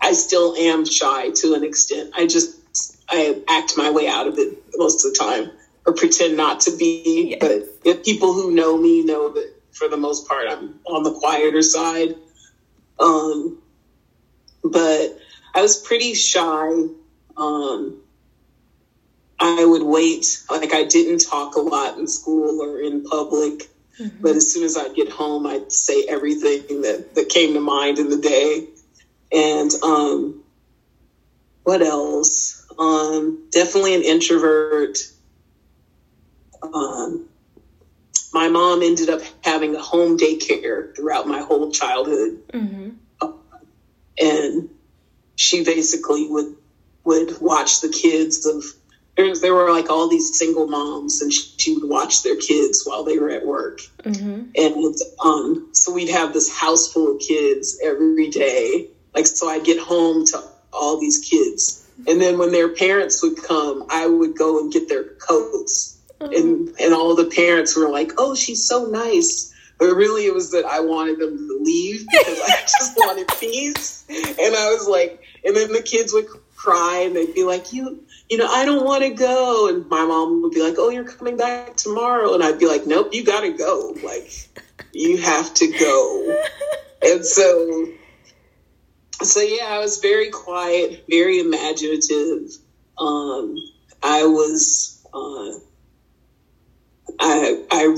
I 0.00 0.12
still 0.12 0.54
am 0.56 0.84
shy 0.84 1.30
to 1.30 1.54
an 1.54 1.64
extent. 1.64 2.12
I 2.16 2.26
just 2.26 3.04
I 3.08 3.42
act 3.48 3.74
my 3.76 3.90
way 3.90 4.08
out 4.08 4.26
of 4.26 4.38
it 4.38 4.58
most 4.76 5.04
of 5.04 5.12
the 5.12 5.18
time, 5.18 5.50
or 5.86 5.92
pretend 5.92 6.36
not 6.36 6.60
to 6.60 6.76
be. 6.76 7.30
Yes. 7.30 7.38
But 7.40 7.88
if 7.88 8.04
people 8.04 8.32
who 8.32 8.52
know 8.52 8.76
me 8.76 9.04
know 9.04 9.32
that 9.32 9.52
for 9.72 9.88
the 9.88 9.96
most 9.96 10.28
part 10.28 10.46
I'm 10.48 10.78
on 10.86 11.02
the 11.02 11.12
quieter 11.12 11.62
side. 11.62 12.14
Um, 12.98 13.58
but 14.62 15.18
I 15.54 15.62
was 15.62 15.76
pretty 15.78 16.14
shy. 16.14 16.68
Um, 17.36 17.98
I 19.40 19.64
would 19.64 19.82
wait, 19.82 20.44
like 20.50 20.72
I 20.72 20.84
didn't 20.84 21.18
talk 21.18 21.56
a 21.56 21.60
lot 21.60 21.98
in 21.98 22.06
school 22.06 22.62
or 22.62 22.80
in 22.80 23.02
public. 23.02 23.68
Mm-hmm. 23.98 24.22
But 24.22 24.36
as 24.36 24.52
soon 24.52 24.64
as 24.64 24.76
I'd 24.76 24.94
get 24.94 25.10
home, 25.10 25.46
I'd 25.46 25.72
say 25.72 26.04
everything 26.04 26.82
that, 26.82 27.14
that 27.14 27.28
came 27.28 27.54
to 27.54 27.60
mind 27.60 27.98
in 27.98 28.08
the 28.08 28.16
day. 28.16 28.68
And 29.30 29.70
um, 29.82 30.42
what 31.62 31.82
else? 31.82 32.66
Um, 32.78 33.48
definitely 33.50 33.94
an 33.94 34.02
introvert. 34.02 34.98
Um, 36.62 37.28
my 38.32 38.48
mom 38.48 38.82
ended 38.82 39.10
up 39.10 39.20
having 39.44 39.74
a 39.74 39.80
home 39.80 40.18
daycare 40.18 40.94
throughout 40.96 41.28
my 41.28 41.40
whole 41.40 41.70
childhood. 41.70 42.42
Mm-hmm. 42.52 42.90
and 44.20 44.70
she 45.36 45.64
basically 45.64 46.28
would 46.28 46.54
would 47.04 47.40
watch 47.40 47.80
the 47.80 47.88
kids 47.88 48.46
of 48.46 48.64
there, 49.16 49.34
there 49.36 49.54
were 49.54 49.70
like 49.70 49.90
all 49.90 50.08
these 50.08 50.38
single 50.38 50.66
moms 50.66 51.20
and 51.20 51.32
she, 51.32 51.42
she 51.58 51.74
would 51.74 51.88
watch 51.88 52.22
their 52.22 52.36
kids 52.36 52.84
while 52.84 53.04
they 53.04 53.18
were 53.18 53.30
at 53.30 53.46
work. 53.46 53.80
Mm-hmm. 54.02 54.50
and 54.56 54.94
um, 55.24 55.68
so 55.72 55.92
we'd 55.92 56.08
have 56.08 56.32
this 56.32 56.52
house 56.52 56.92
full 56.92 57.14
of 57.14 57.20
kids 57.20 57.78
every 57.84 58.30
day. 58.30 58.88
Like 59.14 59.26
so 59.26 59.48
i'd 59.48 59.64
get 59.64 59.78
home 59.78 60.24
to 60.26 60.42
all 60.72 60.98
these 60.98 61.18
kids. 61.18 61.86
And 62.08 62.20
then 62.20 62.38
when 62.38 62.50
their 62.50 62.70
parents 62.70 63.22
would 63.22 63.36
come 63.42 63.84
i 63.90 64.06
would 64.06 64.36
go 64.36 64.60
and 64.60 64.72
get 64.72 64.88
their 64.88 65.04
coats. 65.04 65.98
Mm-hmm. 66.20 66.32
and 66.32 66.80
and 66.80 66.94
all 66.94 67.14
the 67.14 67.26
parents 67.26 67.76
were 67.76 67.88
like 67.88 68.12
oh 68.18 68.34
she's 68.34 68.66
so 68.66 68.86
nice. 68.86 69.50
But 69.78 69.94
really 69.94 70.26
it 70.26 70.34
was 70.34 70.52
that 70.52 70.64
i 70.64 70.80
wanted 70.80 71.18
them 71.18 71.36
to 71.36 71.58
leave 71.60 72.06
because 72.08 72.40
i 72.40 72.60
just 72.62 72.96
wanted 72.96 73.28
peace. 73.38 74.04
And 74.08 74.56
i 74.56 74.70
was 74.72 74.88
like 74.88 75.22
and 75.44 75.54
then 75.54 75.72
the 75.72 75.82
kids 75.82 76.12
would 76.14 76.26
cry 76.56 77.02
and 77.04 77.14
they'd 77.14 77.34
be 77.34 77.44
like 77.44 77.72
you 77.72 78.02
you 78.28 78.38
know, 78.38 78.46
I 78.46 78.64
don't 78.64 78.84
want 78.84 79.02
to 79.02 79.10
go. 79.10 79.68
And 79.68 79.88
my 79.88 80.04
mom 80.04 80.42
would 80.42 80.52
be 80.52 80.62
like, 80.62 80.74
oh, 80.78 80.90
you're 80.90 81.04
coming 81.04 81.36
back 81.36 81.76
tomorrow. 81.76 82.34
And 82.34 82.42
I'd 82.42 82.58
be 82.58 82.66
like, 82.66 82.86
nope, 82.86 83.10
you 83.12 83.24
got 83.24 83.40
to 83.42 83.52
go. 83.52 83.94
Like, 84.02 84.30
you 84.92 85.18
have 85.18 85.52
to 85.54 85.68
go. 85.68 86.42
And 87.02 87.24
so, 87.24 87.88
so 89.22 89.40
yeah, 89.40 89.66
I 89.66 89.78
was 89.78 89.98
very 89.98 90.30
quiet, 90.30 91.04
very 91.10 91.40
imaginative. 91.40 92.50
Um, 92.98 93.56
I 94.02 94.24
was, 94.24 95.04
uh, 95.12 95.58
I, 97.20 97.64
I, 97.70 97.96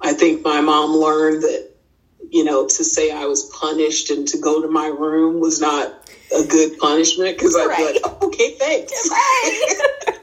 I 0.00 0.12
think 0.12 0.42
my 0.44 0.60
mom 0.60 0.96
learned 0.96 1.42
that, 1.42 1.70
you 2.30 2.44
know, 2.44 2.66
to 2.66 2.84
say 2.84 3.10
I 3.10 3.24
was 3.24 3.50
punished 3.58 4.10
and 4.10 4.28
to 4.28 4.38
go 4.38 4.60
to 4.62 4.68
my 4.68 4.86
room 4.86 5.40
was 5.40 5.60
not 5.60 5.97
a 6.34 6.46
good 6.46 6.78
punishment 6.78 7.36
because 7.36 7.56
I'd 7.56 7.66
right. 7.66 7.78
be 7.78 7.84
like, 7.84 8.02
oh, 8.04 8.26
okay, 8.28 8.52
thanks. 8.58 9.10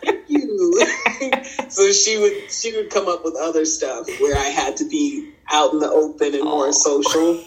Right. 0.05 0.24
you. 0.27 0.85
so 1.69 1.91
she 1.91 2.17
would 2.17 2.51
she 2.51 2.75
would 2.75 2.89
come 2.89 3.07
up 3.07 3.24
with 3.24 3.35
other 3.35 3.65
stuff 3.65 4.07
where 4.19 4.38
I 4.38 4.45
had 4.45 4.77
to 4.77 4.85
be 4.88 5.31
out 5.50 5.74
in 5.74 5.79
the 5.79 5.89
open 5.89 6.33
and 6.33 6.43
oh. 6.43 6.45
more 6.45 6.74
social. 6.74 7.43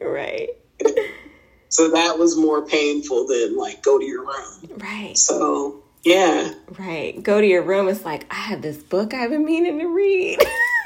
right. 0.00 0.50
So 1.68 1.90
that 1.90 2.18
was 2.18 2.36
more 2.36 2.64
painful 2.64 3.26
than 3.26 3.56
like 3.56 3.82
go 3.82 3.98
to 3.98 4.04
your 4.04 4.24
room. 4.24 4.78
Right. 4.78 5.16
So 5.16 5.82
yeah. 6.04 6.52
Right. 6.78 7.20
Go 7.22 7.40
to 7.40 7.46
your 7.46 7.62
room. 7.62 7.88
It's 7.88 8.04
like 8.04 8.26
I 8.32 8.36
have 8.36 8.62
this 8.62 8.82
book 8.82 9.14
I've 9.14 9.30
been 9.30 9.44
meaning 9.44 9.78
to 9.78 9.86
read. 9.86 10.38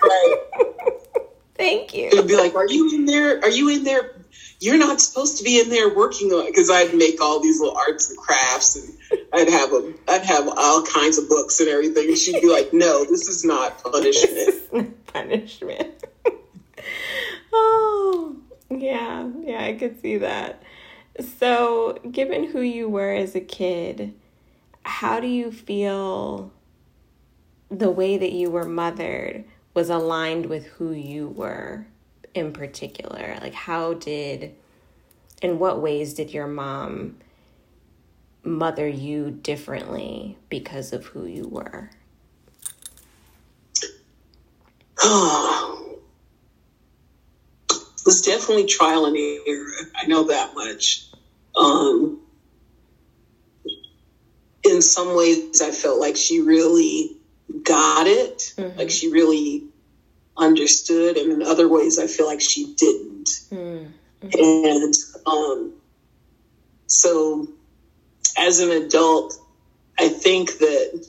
Right. 0.02 0.36
Thank 1.56 1.94
you. 1.94 2.06
It'd 2.06 2.26
be 2.26 2.36
like, 2.36 2.54
are 2.54 2.66
you 2.66 2.90
in 2.94 3.04
there? 3.04 3.38
Are 3.40 3.50
you 3.50 3.68
in 3.68 3.84
there 3.84 4.14
you're 4.60 4.78
not 4.78 5.00
supposed 5.00 5.38
to 5.38 5.44
be 5.44 5.58
in 5.58 5.70
there 5.70 5.94
working 5.94 6.30
on 6.32 6.46
because 6.46 6.70
I'd 6.70 6.94
make 6.94 7.20
all 7.20 7.40
these 7.40 7.58
little 7.60 7.76
arts 7.76 8.10
and 8.10 8.18
crafts 8.18 8.76
and 8.76 8.94
I'd 9.32 9.48
have 9.48 9.72
a 9.72 9.92
I'd 10.08 10.22
have 10.22 10.48
all 10.56 10.82
kinds 10.82 11.18
of 11.18 11.28
books 11.28 11.60
and 11.60 11.68
everything 11.68 12.08
and 12.08 12.18
she'd 12.18 12.40
be 12.40 12.50
like, 12.50 12.72
No, 12.72 13.04
this 13.04 13.26
is 13.28 13.44
not 13.44 13.82
punishment. 13.82 15.06
punishment. 15.06 16.04
oh 17.52 18.36
yeah, 18.70 19.28
yeah, 19.40 19.64
I 19.64 19.72
could 19.72 20.00
see 20.00 20.18
that. 20.18 20.62
So 21.38 21.98
given 22.10 22.44
who 22.44 22.60
you 22.60 22.88
were 22.88 23.12
as 23.12 23.34
a 23.34 23.40
kid, 23.40 24.14
how 24.82 25.20
do 25.20 25.26
you 25.26 25.50
feel 25.50 26.52
the 27.70 27.90
way 27.90 28.18
that 28.18 28.32
you 28.32 28.50
were 28.50 28.64
mothered 28.66 29.44
was 29.74 29.88
aligned 29.88 30.46
with 30.46 30.66
who 30.66 30.92
you 30.92 31.28
were 31.28 31.86
in 32.34 32.52
particular? 32.52 33.38
Like, 33.40 33.54
how 33.54 33.94
did, 33.94 34.54
in 35.42 35.58
what 35.58 35.80
ways 35.80 36.14
did 36.14 36.32
your 36.32 36.46
mom 36.46 37.16
mother 38.42 38.88
you 38.88 39.30
differently 39.30 40.38
because 40.48 40.92
of 40.92 41.06
who 41.06 41.26
you 41.26 41.48
were? 41.48 41.90
it 47.70 48.06
was 48.06 48.22
definitely 48.22 48.66
trial 48.66 49.06
and 49.06 49.16
error. 49.16 49.90
I 49.96 50.06
know 50.06 50.24
that 50.24 50.54
much. 50.54 51.06
Um, 51.56 52.20
in 54.64 54.82
some 54.82 55.16
ways, 55.16 55.60
I 55.62 55.70
felt 55.70 56.00
like 56.00 56.16
she 56.16 56.40
really 56.40 57.16
got 57.62 58.06
it. 58.06 58.54
Mm-hmm. 58.56 58.78
Like 58.78 58.90
she 58.90 59.10
really 59.10 59.64
understood, 60.40 61.16
and 61.16 61.32
in 61.32 61.42
other 61.42 61.68
ways, 61.68 61.98
I 61.98 62.06
feel 62.06 62.26
like 62.26 62.40
she 62.40 62.74
didn't. 62.74 63.28
Mm-hmm. 63.50 63.86
And 64.22 64.94
um, 65.26 65.72
so, 66.86 67.48
as 68.36 68.60
an 68.60 68.70
adult, 68.70 69.38
I 69.98 70.08
think 70.08 70.58
that, 70.58 71.06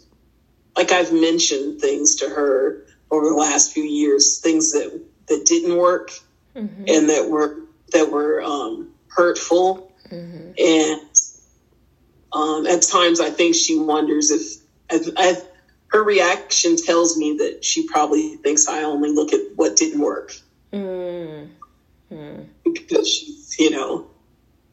like 0.76 0.92
I've 0.92 1.14
mentioned 1.14 1.82
things 1.82 2.16
to 2.18 2.30
her 2.30 2.86
over 3.10 3.30
the 3.30 3.36
last 3.36 3.74
few 3.74 3.84
years, 3.84 4.40
things 4.40 4.72
that 4.74 5.02
that 5.28 5.46
didn't 5.46 5.78
work 5.78 6.12
mm-hmm. 6.56 6.84
and 6.88 7.10
that 7.10 7.30
were 7.30 7.62
that 7.92 8.12
were 8.12 8.42
um, 8.42 8.92
hurtful, 9.08 9.92
mm-hmm. 10.10 10.52
and 10.58 11.02
um, 12.34 12.66
at 12.68 12.82
times 12.82 13.20
I 13.20 13.30
think 13.30 13.56
she 13.56 13.78
wonders 13.78 14.32
if 14.32 14.62
I, 14.90 15.00
I 15.18 15.42
her 15.92 16.04
reaction 16.04 16.78
tells 16.78 17.18
me 17.18 17.38
that 17.38 17.64
she 17.64 17.88
probably 17.88 18.38
thinks 18.38 18.68
I 18.68 18.84
only 18.84 19.12
look 19.12 19.34
at 19.34 19.42
what 19.56 19.76
didn't 19.76 20.00
work. 20.00 20.34
Mm. 20.72 21.50
Mm. 22.12 22.46
Because 22.64 23.10
she's, 23.10 23.60
you 23.60 23.72
know, 23.72 24.08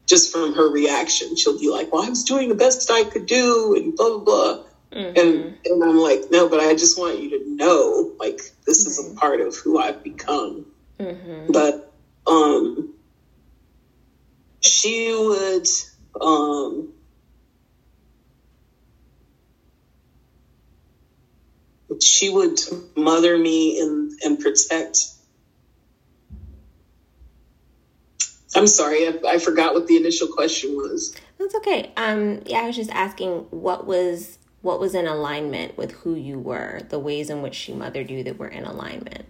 just 0.05 0.31
from 0.31 0.53
her 0.53 0.71
reaction, 0.71 1.35
she'll 1.35 1.59
be 1.59 1.69
like, 1.69 1.91
"Well, 1.91 2.03
I 2.03 2.09
was 2.09 2.23
doing 2.23 2.49
the 2.49 2.55
best 2.55 2.89
I 2.89 3.03
could 3.03 3.25
do," 3.25 3.75
and 3.75 3.95
blah 3.95 4.17
blah 4.17 4.23
blah. 4.23 4.63
Mm-hmm. 4.91 5.19
And 5.19 5.57
and 5.65 5.83
I'm 5.83 5.97
like, 5.97 6.31
no, 6.31 6.49
but 6.49 6.59
I 6.59 6.73
just 6.73 6.97
want 6.97 7.19
you 7.19 7.29
to 7.37 7.55
know, 7.55 8.11
like, 8.17 8.41
this 8.65 8.81
mm-hmm. 8.81 8.89
is 8.89 8.99
a 8.99 9.03
mm-hmm. 9.03 9.17
part 9.17 9.39
of 9.41 9.55
who 9.55 9.77
I've 9.77 10.03
become. 10.03 10.65
Mm-hmm. 10.99 11.51
But 11.51 11.93
um, 12.25 12.93
she 14.61 15.13
would 15.13 15.67
um, 16.19 16.91
she 22.01 22.29
would 22.29 22.59
mother 22.95 23.37
me 23.37 23.79
and 23.79 24.11
and 24.23 24.39
protect. 24.39 24.99
I'm 28.55 28.67
sorry, 28.67 29.07
I, 29.07 29.19
I 29.27 29.39
forgot 29.39 29.73
what 29.73 29.87
the 29.87 29.97
initial 29.97 30.27
question 30.27 30.75
was. 30.75 31.15
That's 31.37 31.55
okay. 31.55 31.91
Um, 31.95 32.41
yeah, 32.45 32.59
I 32.61 32.67
was 32.67 32.75
just 32.75 32.89
asking 32.91 33.45
what 33.51 33.85
was 33.85 34.39
what 34.61 34.79
was 34.79 34.93
in 34.95 35.07
alignment 35.07 35.77
with 35.77 35.91
who 35.91 36.15
you 36.15 36.37
were, 36.37 36.81
the 36.89 36.99
ways 36.99 37.29
in 37.29 37.41
which 37.41 37.55
she 37.55 37.73
mothered 37.73 38.09
you 38.09 38.23
that 38.23 38.37
were 38.37 38.47
in 38.47 38.65
alignment. 38.65 39.25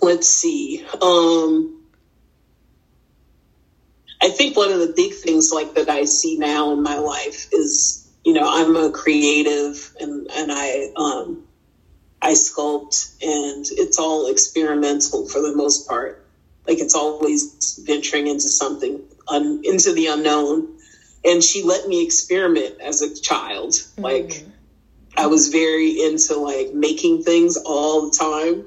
Let's 0.00 0.26
see. 0.26 0.84
Um, 1.00 1.82
I 4.20 4.30
think 4.30 4.56
one 4.56 4.72
of 4.72 4.80
the 4.80 4.92
big 4.96 5.14
things 5.14 5.52
like 5.52 5.74
that 5.74 5.88
I 5.88 6.04
see 6.04 6.38
now 6.38 6.72
in 6.72 6.82
my 6.82 6.96
life 6.96 7.48
is, 7.52 8.01
you 8.24 8.32
know, 8.34 8.48
I'm 8.48 8.76
a 8.76 8.90
creative 8.90 9.94
and 10.00 10.30
and 10.30 10.52
I 10.52 10.92
um, 10.96 11.44
I 12.20 12.32
sculpt 12.32 13.16
and 13.22 13.66
it's 13.70 13.98
all 13.98 14.30
experimental 14.30 15.26
for 15.26 15.40
the 15.40 15.54
most 15.54 15.88
part. 15.88 16.24
Like 16.66 16.78
it's 16.78 16.94
always 16.94 17.80
venturing 17.84 18.28
into 18.28 18.48
something 18.48 19.00
un, 19.28 19.62
into 19.64 19.92
the 19.92 20.06
unknown 20.06 20.78
and 21.24 21.42
she 21.42 21.62
let 21.62 21.88
me 21.88 22.04
experiment 22.04 22.80
as 22.80 23.02
a 23.02 23.20
child. 23.20 23.70
Mm-hmm. 23.70 24.02
Like 24.02 24.44
I 25.16 25.26
was 25.26 25.48
very 25.48 26.00
into 26.00 26.36
like 26.36 26.72
making 26.72 27.22
things 27.22 27.56
all 27.56 28.10
the 28.10 28.16
time. 28.16 28.66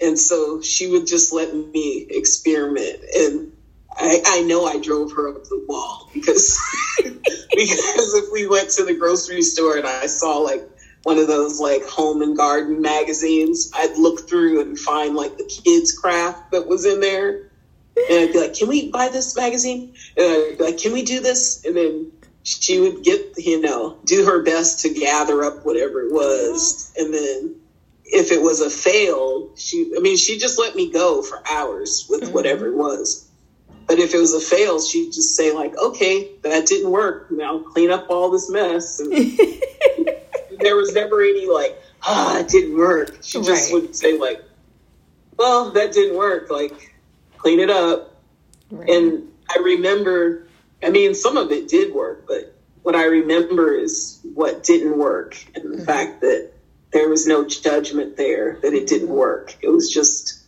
And 0.00 0.18
so 0.18 0.60
she 0.62 0.88
would 0.88 1.06
just 1.06 1.32
let 1.32 1.54
me 1.54 2.06
experiment. 2.10 3.00
And 3.16 3.52
I, 3.90 4.22
I 4.26 4.42
know 4.42 4.64
I 4.64 4.80
drove 4.80 5.12
her 5.12 5.28
up 5.28 5.44
the 5.44 5.64
wall 5.68 6.10
because 6.12 6.58
because 7.68 8.14
if 8.14 8.32
we 8.32 8.46
went 8.46 8.70
to 8.70 8.84
the 8.84 8.94
grocery 8.94 9.42
store 9.42 9.76
and 9.76 9.86
I 9.86 10.06
saw 10.06 10.38
like 10.38 10.68
one 11.02 11.18
of 11.18 11.26
those 11.26 11.60
like 11.60 11.84
home 11.84 12.22
and 12.22 12.36
garden 12.36 12.80
magazines, 12.80 13.70
I'd 13.74 13.96
look 13.96 14.28
through 14.28 14.60
and 14.60 14.78
find 14.78 15.14
like 15.14 15.36
the 15.36 15.44
kids 15.44 15.96
craft 15.96 16.52
that 16.52 16.66
was 16.66 16.84
in 16.84 17.00
there 17.00 17.50
and 17.96 18.20
I'd 18.20 18.32
be 18.32 18.40
like, 18.40 18.54
"Can 18.54 18.68
we 18.68 18.90
buy 18.90 19.08
this 19.08 19.36
magazine?" 19.36 19.94
And 20.16 20.26
I'd 20.26 20.58
be 20.58 20.64
like, 20.64 20.78
"Can 20.78 20.92
we 20.92 21.02
do 21.02 21.20
this?" 21.20 21.64
And 21.64 21.76
then 21.76 22.12
she 22.42 22.80
would 22.80 23.04
get, 23.04 23.34
you 23.38 23.60
know, 23.60 23.98
do 24.04 24.24
her 24.24 24.42
best 24.42 24.80
to 24.80 24.88
gather 24.90 25.44
up 25.44 25.64
whatever 25.64 26.02
it 26.02 26.12
was, 26.12 26.92
and 26.96 27.12
then 27.12 27.56
if 28.04 28.30
it 28.32 28.42
was 28.42 28.60
a 28.60 28.68
fail, 28.68 29.50
she, 29.56 29.92
I 29.96 30.00
mean, 30.00 30.16
she 30.16 30.38
just 30.38 30.58
let 30.58 30.74
me 30.74 30.90
go 30.90 31.22
for 31.22 31.42
hours 31.48 32.06
with 32.10 32.22
mm-hmm. 32.22 32.32
whatever 32.32 32.66
it 32.66 32.74
was. 32.74 33.21
But 33.86 33.98
if 33.98 34.14
it 34.14 34.18
was 34.18 34.34
a 34.34 34.40
fail, 34.40 34.80
she'd 34.80 35.12
just 35.12 35.34
say 35.36 35.52
like, 35.52 35.76
"Okay, 35.76 36.30
that 36.42 36.66
didn't 36.66 36.90
work. 36.90 37.30
Now 37.30 37.58
clean 37.58 37.90
up 37.90 38.06
all 38.10 38.30
this 38.30 38.50
mess." 38.50 39.00
And 39.00 39.12
there 40.60 40.76
was 40.76 40.94
never 40.94 41.22
any 41.22 41.46
like, 41.46 41.76
"Ah, 42.02 42.40
it 42.40 42.48
didn't 42.48 42.76
work." 42.76 43.18
She 43.22 43.40
just 43.42 43.72
right. 43.72 43.82
would 43.82 43.96
say 43.96 44.18
like, 44.18 44.42
"Well, 45.36 45.70
that 45.72 45.92
didn't 45.92 46.16
work." 46.16 46.50
Like 46.50 46.92
clean 47.42 47.58
it 47.58 47.70
up. 47.70 48.14
Right. 48.70 48.88
And 48.88 49.28
I 49.50 49.58
remember, 49.58 50.46
I 50.82 50.90
mean, 50.90 51.14
some 51.14 51.36
of 51.36 51.50
it 51.50 51.68
did 51.68 51.92
work, 51.92 52.24
but 52.26 52.54
what 52.82 52.94
I 52.94 53.04
remember 53.04 53.74
is 53.74 54.20
what 54.34 54.62
didn't 54.62 54.96
work 54.96 55.36
and 55.54 55.64
the 55.64 55.76
mm-hmm. 55.76 55.84
fact 55.84 56.20
that 56.20 56.52
there 56.92 57.08
was 57.08 57.26
no 57.26 57.46
judgment 57.46 58.16
there 58.16 58.58
that 58.62 58.72
it 58.72 58.86
didn't 58.86 59.08
work. 59.08 59.56
It 59.60 59.68
was 59.68 59.92
just, 59.92 60.42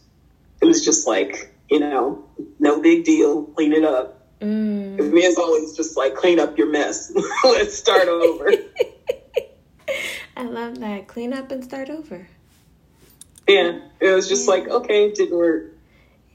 it 0.63 0.67
was 0.67 0.85
just 0.85 1.07
like, 1.07 1.53
you 1.69 1.81
know, 1.81 2.25
no 2.65 2.81
big 2.81 3.05
deal, 3.05 3.45
clean 3.45 3.73
it 3.73 3.85
up. 3.85 4.27
Mm. 4.41 5.13
Me 5.13 5.23
is 5.23 5.37
always 5.37 5.77
just 5.77 5.97
like, 5.97 6.17
clean 6.17 6.41
up 6.41 6.59
your 6.59 6.71
mess. 6.71 7.13
Let's 7.45 7.77
start 7.77 8.09
over. 8.09 8.51
I 10.37 10.43
love 10.43 10.81
that. 10.81 11.07
Clean 11.07 11.33
up 11.33 11.53
and 11.53 11.63
start 11.63 11.91
over. 11.91 12.27
Yeah. 13.47 13.79
It 14.01 14.09
was 14.09 14.29
just 14.29 14.47
yeah. 14.47 14.55
like, 14.55 14.69
okay, 14.69 15.07
it 15.07 15.15
didn't 15.15 15.37
work. 15.37 15.73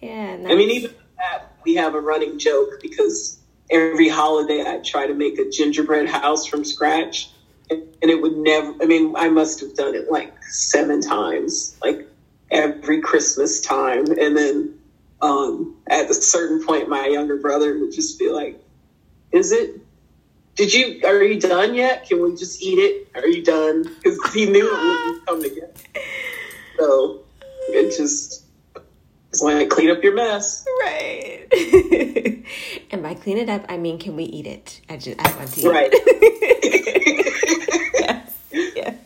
Yeah. 0.01 0.37
Nice. 0.37 0.51
I 0.51 0.55
mean, 0.55 0.69
even 0.69 0.91
that, 1.17 1.51
we 1.65 1.75
have 1.75 1.95
a 1.95 1.99
running 1.99 2.39
joke 2.39 2.79
because 2.81 3.39
every 3.69 4.07
holiday 4.07 4.63
I 4.65 4.77
try 4.77 5.07
to 5.07 5.13
make 5.13 5.37
a 5.37 5.49
gingerbread 5.49 6.07
house 6.07 6.45
from 6.45 6.63
scratch. 6.63 7.31
And 7.69 7.83
it 8.01 8.21
would 8.21 8.37
never, 8.37 8.73
I 8.81 8.85
mean, 8.85 9.15
I 9.17 9.29
must 9.29 9.59
have 9.59 9.75
done 9.75 9.93
it 9.93 10.09
like 10.09 10.43
seven 10.43 11.01
times, 11.01 11.77
like 11.83 12.07
every 12.49 13.01
Christmas 13.01 13.61
time. 13.61 14.05
And 14.19 14.35
then 14.37 14.78
um, 15.21 15.75
at 15.87 16.09
a 16.09 16.13
certain 16.13 16.65
point, 16.65 16.89
my 16.89 17.07
younger 17.07 17.37
brother 17.37 17.77
would 17.79 17.91
just 17.91 18.19
be 18.19 18.29
like, 18.29 18.61
Is 19.31 19.51
it? 19.51 19.81
Did 20.55 20.73
you, 20.73 21.01
are 21.05 21.23
you 21.23 21.39
done 21.39 21.73
yet? 21.73 22.05
Can 22.07 22.21
we 22.21 22.35
just 22.35 22.61
eat 22.61 22.79
it? 22.79 23.07
Are 23.15 23.27
you 23.27 23.43
done? 23.43 23.83
Because 23.83 24.33
he 24.33 24.45
knew 24.45 24.67
it 24.67 24.73
wouldn't 24.73 25.25
come 25.25 25.41
together. 25.41 25.73
So 26.77 27.21
it 27.69 27.95
just, 27.95 28.43
want 29.41 29.59
to 29.59 29.67
clean 29.67 29.89
up 29.89 30.03
your 30.03 30.15
mess. 30.15 30.65
Right. 30.81 31.47
and 32.91 33.01
by 33.01 33.13
clean 33.13 33.37
it 33.37 33.47
up, 33.47 33.65
I 33.69 33.77
mean, 33.77 33.99
can 33.99 34.17
we 34.17 34.25
eat 34.25 34.47
it? 34.47 34.81
I 34.89 34.97
just, 34.97 35.17
I 35.19 35.33
want 35.37 35.49
to 35.53 35.61
eat 35.61 35.65
right. 35.65 35.93
yes. 37.93 38.37
Yes. 38.51 38.97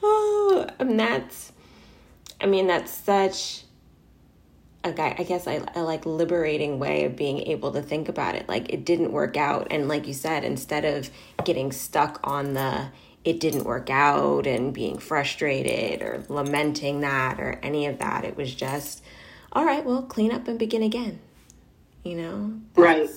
Oh, 0.00 0.66
and 0.78 1.00
that's, 1.00 1.50
I 2.40 2.46
mean, 2.46 2.68
that's 2.68 2.92
such 2.92 3.64
a 4.82 4.92
guy, 4.92 5.14
I 5.18 5.24
guess, 5.24 5.46
a, 5.46 5.64
a 5.74 5.82
like 5.82 6.06
liberating 6.06 6.78
way 6.78 7.04
of 7.04 7.16
being 7.16 7.40
able 7.42 7.72
to 7.72 7.82
think 7.82 8.08
about 8.08 8.34
it. 8.34 8.48
Like, 8.48 8.72
it 8.72 8.84
didn't 8.84 9.12
work 9.12 9.36
out. 9.36 9.68
And 9.70 9.88
like 9.88 10.06
you 10.06 10.14
said, 10.14 10.44
instead 10.44 10.84
of 10.84 11.10
getting 11.44 11.70
stuck 11.70 12.20
on 12.24 12.54
the, 12.54 12.88
it 13.24 13.40
didn't 13.40 13.64
work 13.64 13.90
out 13.90 14.46
and 14.46 14.72
being 14.72 14.98
frustrated 14.98 16.00
or 16.02 16.24
lamenting 16.28 17.00
that 17.00 17.38
or 17.38 17.58
any 17.62 17.86
of 17.86 17.98
that. 17.98 18.24
It 18.24 18.36
was 18.36 18.54
just, 18.54 19.02
all 19.52 19.64
right, 19.64 19.84
well, 19.84 20.02
clean 20.02 20.32
up 20.32 20.48
and 20.48 20.58
begin 20.58 20.82
again. 20.82 21.20
You 22.02 22.16
know? 22.16 22.52
right. 22.76 23.10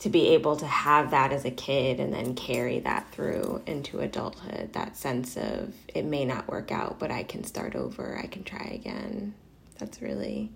To 0.00 0.08
be 0.08 0.28
able 0.28 0.56
to 0.56 0.66
have 0.66 1.10
that 1.10 1.32
as 1.32 1.44
a 1.44 1.50
kid 1.50 1.98
and 1.98 2.12
then 2.12 2.34
carry 2.36 2.78
that 2.80 3.10
through 3.10 3.62
into 3.66 3.98
adulthood, 3.98 4.72
that 4.72 4.96
sense 4.96 5.36
of 5.36 5.74
it 5.92 6.04
may 6.04 6.24
not 6.24 6.48
work 6.48 6.70
out, 6.70 7.00
but 7.00 7.10
I 7.10 7.24
can 7.24 7.42
start 7.42 7.74
over, 7.74 8.16
I 8.22 8.28
can 8.28 8.44
try 8.44 8.70
again. 8.74 9.34
That's 9.78 10.02
really 10.02 10.50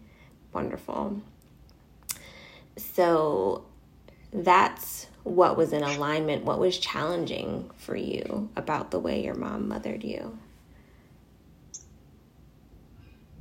wonderful. 0.52 1.22
So 2.76 3.64
that's 4.32 5.06
what 5.24 5.56
was 5.56 5.72
in 5.72 5.82
alignment, 5.82 6.44
what 6.44 6.58
was 6.58 6.78
challenging 6.78 7.70
for 7.76 7.96
you 7.96 8.50
about 8.56 8.90
the 8.90 8.98
way 8.98 9.22
your 9.22 9.34
mom 9.34 9.68
mothered 9.68 10.02
you? 10.02 10.38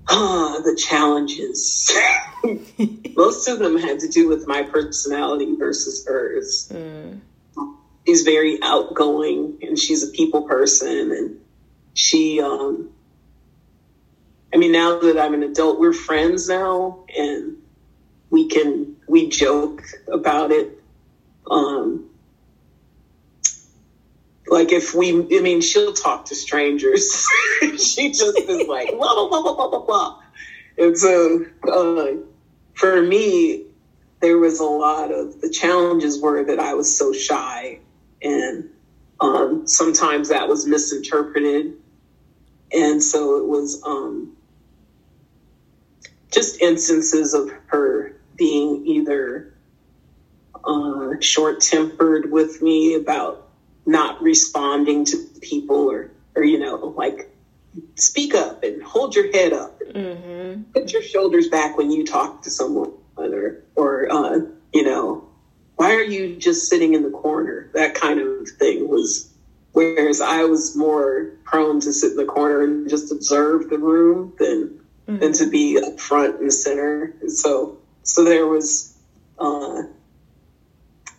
Oh, 0.09 0.61
the 0.63 0.75
challenges. 0.75 1.91
Most 3.15 3.47
of 3.47 3.59
them 3.59 3.77
had 3.77 3.99
to 3.99 4.07
do 4.07 4.27
with 4.27 4.47
my 4.47 4.63
personality 4.63 5.55
versus 5.55 6.05
hers. 6.05 6.69
Mm. 6.71 7.21
She's 8.05 8.23
very 8.23 8.59
outgoing 8.61 9.59
and 9.61 9.77
she's 9.79 10.03
a 10.03 10.11
people 10.11 10.43
person 10.43 11.11
and 11.11 11.39
she 11.93 12.41
um 12.41 12.89
I 14.53 14.57
mean 14.57 14.71
now 14.71 14.99
that 14.99 15.19
I'm 15.19 15.33
an 15.33 15.43
adult 15.43 15.79
we're 15.79 15.93
friends 15.93 16.49
now 16.49 17.05
and 17.17 17.57
we 18.29 18.47
can 18.47 18.95
we 19.07 19.29
joke 19.29 19.83
about 20.07 20.51
it 20.51 20.81
um, 21.49 22.11
like 24.51 24.71
if 24.73 24.93
we, 24.93 25.09
I 25.09 25.41
mean, 25.41 25.61
she'll 25.61 25.93
talk 25.93 26.25
to 26.25 26.35
strangers. 26.35 27.27
she 27.61 28.09
just 28.09 28.37
is 28.37 28.67
like 28.67 28.91
blah 28.91 29.27
blah 29.27 29.29
blah 29.29 29.55
blah 29.55 29.69
blah 29.69 29.85
blah. 29.85 30.21
And 30.77 30.97
so, 30.97 31.45
uh, 31.67 32.17
for 32.73 33.01
me, 33.01 33.65
there 34.19 34.37
was 34.37 34.59
a 34.59 34.65
lot 34.65 35.11
of 35.11 35.41
the 35.41 35.49
challenges 35.49 36.21
were 36.21 36.43
that 36.43 36.59
I 36.59 36.73
was 36.73 36.95
so 36.95 37.13
shy, 37.13 37.79
and 38.21 38.69
um, 39.19 39.67
sometimes 39.67 40.29
that 40.29 40.47
was 40.47 40.65
misinterpreted, 40.67 41.73
and 42.71 43.01
so 43.01 43.37
it 43.37 43.47
was 43.47 43.81
um, 43.85 44.30
just 46.31 46.61
instances 46.61 47.33
of 47.33 47.51
her 47.67 48.19
being 48.35 48.85
either 48.87 49.53
uh, 50.63 51.19
short 51.19 51.61
tempered 51.61 52.31
with 52.31 52.61
me 52.61 52.95
about 52.95 53.49
not 53.85 54.21
responding 54.21 55.05
to 55.05 55.17
people 55.41 55.89
or 55.89 56.11
or 56.35 56.43
you 56.43 56.59
know 56.59 56.93
like 56.97 57.33
speak 57.95 58.35
up 58.35 58.63
and 58.63 58.81
hold 58.83 59.15
your 59.15 59.31
head 59.31 59.53
up 59.53 59.79
mm-hmm. 59.79 60.61
put 60.73 60.91
your 60.91 61.01
shoulders 61.01 61.47
back 61.47 61.77
when 61.77 61.91
you 61.91 62.05
talk 62.05 62.43
to 62.43 62.49
someone 62.49 62.91
or 63.17 63.63
or 63.75 64.11
uh, 64.11 64.39
you 64.73 64.83
know 64.83 65.27
why 65.75 65.93
are 65.95 66.03
you 66.03 66.35
just 66.35 66.69
sitting 66.69 66.93
in 66.93 67.03
the 67.03 67.09
corner 67.09 67.69
that 67.73 67.95
kind 67.95 68.19
of 68.19 68.47
thing 68.59 68.87
was 68.87 69.33
whereas 69.71 70.21
i 70.21 70.43
was 70.43 70.75
more 70.75 71.31
prone 71.43 71.79
to 71.79 71.91
sit 71.91 72.11
in 72.11 72.17
the 72.17 72.25
corner 72.25 72.61
and 72.61 72.89
just 72.89 73.11
observe 73.11 73.69
the 73.69 73.79
room 73.79 74.33
than 74.37 74.80
mm-hmm. 75.07 75.19
than 75.19 75.33
to 75.33 75.49
be 75.49 75.79
up 75.79 75.99
front 75.99 76.39
and 76.39 76.53
center 76.53 77.15
so 77.27 77.77
so 78.03 78.23
there 78.23 78.47
was 78.47 78.97
uh, 79.39 79.83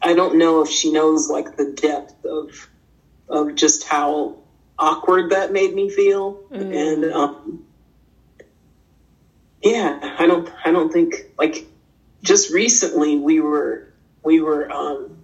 I 0.01 0.15
don't 0.15 0.37
know 0.37 0.63
if 0.63 0.69
she 0.69 0.93
knows 0.93 1.29
like 1.29 1.57
the 1.57 1.73
depth 1.73 2.25
of 2.25 2.69
of 3.29 3.55
just 3.55 3.85
how 3.85 4.37
awkward 4.79 5.31
that 5.31 5.53
made 5.53 5.75
me 5.75 5.89
feel, 5.89 6.43
mm. 6.51 6.75
and 6.75 7.13
um, 7.13 7.65
yeah, 9.63 10.17
I 10.19 10.27
don't 10.27 10.51
I 10.65 10.73
don't 10.73 10.93
think 10.93 11.15
like 11.39 11.67
just 12.23 12.53
recently 12.53 13.17
we 13.17 13.41
were 13.41 13.93
we 14.25 14.41
were 14.41 14.71
um, 14.71 15.17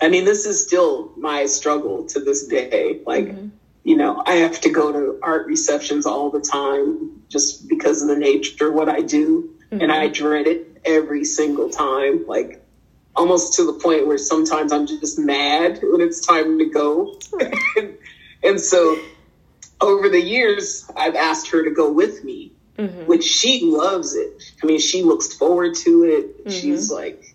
I 0.00 0.08
mean 0.08 0.24
this 0.24 0.46
is 0.46 0.64
still 0.64 1.12
my 1.16 1.46
struggle 1.46 2.06
to 2.06 2.20
this 2.20 2.46
day, 2.46 3.00
like. 3.06 3.26
Mm-hmm. 3.26 3.48
You 3.84 3.96
know, 3.96 4.22
I 4.24 4.34
have 4.34 4.60
to 4.60 4.70
go 4.70 4.92
to 4.92 5.18
art 5.24 5.48
receptions 5.48 6.06
all 6.06 6.30
the 6.30 6.40
time 6.40 7.21
just 7.32 7.68
because 7.68 8.02
of 8.02 8.08
the 8.08 8.16
nature 8.16 8.68
of 8.68 8.74
what 8.74 8.88
I 8.88 9.00
do. 9.00 9.54
Mm-hmm. 9.70 9.80
And 9.80 9.90
I 9.90 10.08
dread 10.08 10.46
it 10.46 10.80
every 10.84 11.24
single 11.24 11.70
time. 11.70 12.26
Like, 12.26 12.62
almost 13.16 13.54
to 13.54 13.64
the 13.64 13.72
point 13.72 14.06
where 14.06 14.18
sometimes 14.18 14.72
I'm 14.72 14.86
just 14.86 15.18
mad 15.18 15.80
when 15.82 16.00
it's 16.00 16.24
time 16.24 16.58
to 16.58 16.66
go. 16.66 17.18
and, 17.76 17.96
and, 18.42 18.60
so 18.60 18.98
over 19.80 20.08
the 20.08 20.20
years, 20.20 20.90
I've 20.96 21.14
asked 21.14 21.50
her 21.50 21.64
to 21.64 21.70
go 21.70 21.90
with 21.90 22.22
me, 22.22 22.52
mm-hmm. 22.76 23.06
which 23.06 23.24
she 23.24 23.64
loves 23.64 24.14
it. 24.14 24.42
I 24.62 24.66
mean, 24.66 24.78
she 24.78 25.02
looks 25.02 25.32
forward 25.32 25.74
to 25.76 26.04
it. 26.04 26.38
Mm-hmm. 26.40 26.50
She's 26.50 26.90
like 26.90 27.34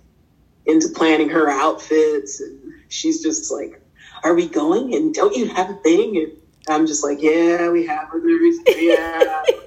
into 0.66 0.90
planning 0.90 1.30
her 1.30 1.50
outfits 1.50 2.42
and 2.42 2.74
she's 2.90 3.24
just 3.24 3.52
like, 3.52 3.82
are 4.24 4.34
we 4.34 4.48
going? 4.48 4.94
And 4.94 5.14
don't 5.14 5.36
you 5.36 5.48
have 5.48 5.70
a 5.70 5.76
thing? 5.76 6.18
And 6.18 6.34
I'm 6.70 6.88
just 6.88 7.04
like, 7.04 7.22
yeah, 7.22 7.70
we 7.70 7.86
have 7.86 8.10
everything. 8.14 8.76
Yeah. 8.78 9.44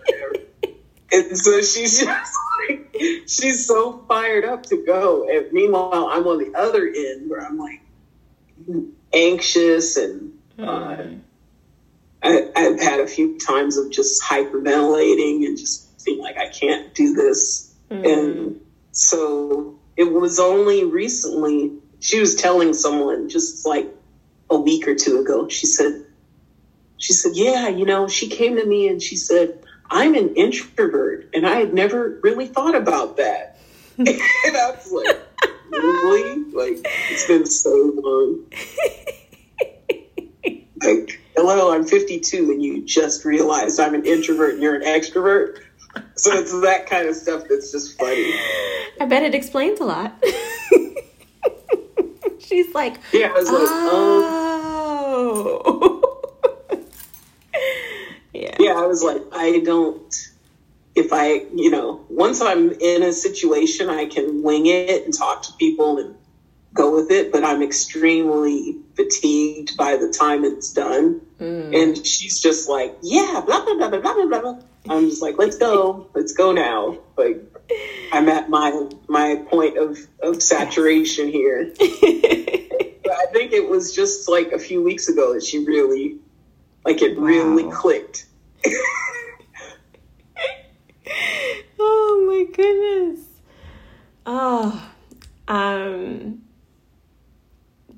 and 1.12 1.38
so 1.38 1.60
she's 1.62 2.00
just 2.00 2.32
like, 2.68 2.94
she's 3.26 3.66
so 3.66 4.04
fired 4.08 4.44
up 4.44 4.64
to 4.66 4.84
go. 4.84 5.28
And 5.28 5.52
meanwhile, 5.52 6.08
I'm 6.10 6.26
on 6.26 6.38
the 6.38 6.58
other 6.58 6.86
end 6.86 7.30
where 7.30 7.44
I'm 7.44 7.58
like 7.58 7.80
anxious 9.12 9.96
and 9.96 10.38
uh, 10.58 10.96
hmm. 10.96 11.18
I, 12.22 12.50
have 12.54 12.80
had 12.80 13.00
a 13.00 13.06
few 13.06 13.38
times 13.38 13.76
of 13.76 13.90
just 13.90 14.22
hyperventilating 14.22 15.46
and 15.46 15.56
just 15.56 15.88
feeling 16.02 16.22
like 16.22 16.36
I 16.36 16.48
can't 16.48 16.94
do 16.94 17.14
this. 17.14 17.74
Mm. 17.90 18.12
And 18.12 18.60
so 18.92 19.78
it 19.96 20.12
was 20.12 20.38
only 20.38 20.84
recently 20.84 21.72
she 22.00 22.20
was 22.20 22.34
telling 22.34 22.74
someone 22.74 23.28
just 23.28 23.66
like 23.66 23.88
a 24.50 24.58
week 24.58 24.88
or 24.88 24.94
two 24.94 25.20
ago. 25.20 25.48
She 25.48 25.66
said, 25.66 26.04
she 26.96 27.12
said, 27.12 27.32
yeah, 27.34 27.68
you 27.68 27.86
know, 27.86 28.08
she 28.08 28.28
came 28.28 28.56
to 28.56 28.66
me 28.66 28.88
and 28.88 29.02
she 29.02 29.16
said, 29.16 29.62
I'm 29.90 30.14
an 30.14 30.36
introvert 30.36 31.30
and 31.34 31.44
I 31.46 31.56
had 31.56 31.74
never 31.74 32.20
really 32.22 32.46
thought 32.46 32.76
about 32.76 33.16
that. 33.16 33.58
and 33.98 34.08
I 34.08 34.70
was 34.70 34.92
like, 34.92 35.18
really? 35.70 36.44
Like, 36.52 36.86
it's 37.10 37.26
been 37.26 37.46
so 37.46 37.92
long. 37.96 38.44
like, 40.82 41.20
hello, 41.36 41.74
I'm 41.74 41.84
52 41.84 42.50
and 42.50 42.62
you 42.62 42.84
just 42.84 43.24
realized 43.24 43.80
I'm 43.80 43.94
an 43.94 44.04
introvert 44.04 44.54
and 44.54 44.62
you're 44.62 44.76
an 44.76 44.82
extrovert. 44.82 45.58
So 46.14 46.32
it's 46.32 46.52
that 46.60 46.88
kind 46.88 47.08
of 47.08 47.16
stuff 47.16 47.46
that's 47.48 47.72
just 47.72 47.98
funny. 47.98 48.32
I 49.00 49.06
bet 49.08 49.24
it 49.24 49.34
explains 49.34 49.80
a 49.80 49.84
lot. 49.84 50.22
She's 52.38 52.72
like, 52.74 53.00
yeah, 53.12 53.28
I 53.28 53.32
was 53.32 53.50
like, 53.50 53.68
oh. 53.68 55.62
oh. 55.64 55.96
Yeah. 58.40 58.56
Yeah, 58.58 58.72
I 58.72 58.86
was 58.86 59.02
like, 59.02 59.22
I 59.32 59.60
don't. 59.60 60.14
If 60.94 61.12
I, 61.12 61.44
you 61.54 61.70
know, 61.70 62.04
once 62.08 62.40
I'm 62.40 62.72
in 62.72 63.02
a 63.02 63.12
situation, 63.12 63.88
I 63.88 64.06
can 64.06 64.42
wing 64.42 64.66
it 64.66 65.04
and 65.04 65.14
talk 65.16 65.42
to 65.42 65.52
people 65.52 65.98
and 65.98 66.16
go 66.74 66.94
with 66.94 67.10
it, 67.10 67.32
but 67.32 67.44
I'm 67.44 67.62
extremely 67.62 68.76
fatigued 68.96 69.76
by 69.76 69.96
the 69.96 70.08
time 70.08 70.44
it's 70.44 70.72
done. 70.72 71.20
Mm. 71.38 71.82
And 71.82 72.06
she's 72.06 72.40
just 72.40 72.68
like, 72.68 72.96
yeah, 73.02 73.42
blah, 73.44 73.64
blah, 73.64 73.74
blah, 73.74 73.88
blah, 73.88 74.00
blah, 74.00 74.26
blah, 74.26 74.40
blah. 74.40 74.58
I'm 74.88 75.08
just 75.08 75.22
like, 75.22 75.36
let's 75.38 75.58
go. 75.58 76.08
Let's 76.14 76.32
go 76.32 76.52
now. 76.52 76.98
Like, 77.16 77.42
I'm 78.12 78.28
at 78.28 78.48
my 78.48 78.88
my 79.08 79.36
point 79.48 79.76
of, 79.76 79.98
of 80.22 80.42
saturation 80.42 81.28
here. 81.28 81.72
I 81.80 83.26
think 83.32 83.52
it 83.52 83.68
was 83.68 83.94
just 83.94 84.28
like 84.28 84.52
a 84.52 84.58
few 84.58 84.82
weeks 84.82 85.08
ago 85.08 85.34
that 85.34 85.42
she 85.42 85.64
really, 85.64 86.16
like, 86.84 87.02
it 87.02 87.18
wow. 87.18 87.26
really 87.26 87.70
clicked. 87.70 88.26
oh 91.78 92.26
my 92.28 92.44
goodness. 92.54 93.26
Oh, 94.26 94.90
um, 95.48 96.42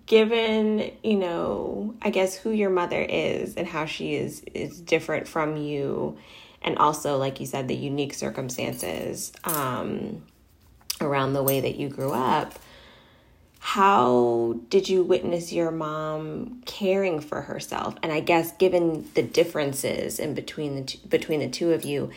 given, 0.07 0.93
you 1.03 1.17
know, 1.17 1.95
I 2.03 2.11
guess 2.11 2.35
who 2.37 2.51
your 2.51 2.71
mother 2.71 3.01
is 3.01 3.55
and 3.55 3.67
how 3.67 3.87
she 3.87 4.15
is 4.15 4.43
is 4.55 4.81
different 4.81 5.29
from 5.29 5.57
you 5.57 6.19
and 6.63 6.79
also 6.79 7.17
like 7.17 7.41
you 7.41 7.47
said 7.47 7.69
the 7.69 7.75
unique 7.75 8.15
circumstances 8.15 9.33
um 9.45 10.23
around 11.01 11.33
the 11.33 11.43
way 11.43 11.61
that 11.61 11.77
you 11.77 11.89
grew 11.89 12.13
up 12.13 12.55
how 13.65 14.57
did 14.71 14.89
you 14.89 15.05
witness 15.05 15.53
your 15.53 15.71
mom 15.71 16.61
caring 16.67 17.21
for 17.21 17.43
herself 17.43 17.95
and 18.03 18.11
i 18.11 18.19
guess 18.19 18.51
given 18.57 19.09
the 19.15 19.23
differences 19.23 20.19
in 20.19 20.35
between 20.35 20.75
the 20.75 20.83
two, 20.83 20.99
between 21.07 21.39
the 21.39 21.49
two 21.49 21.73
of 21.73 21.85
you 21.85 22.11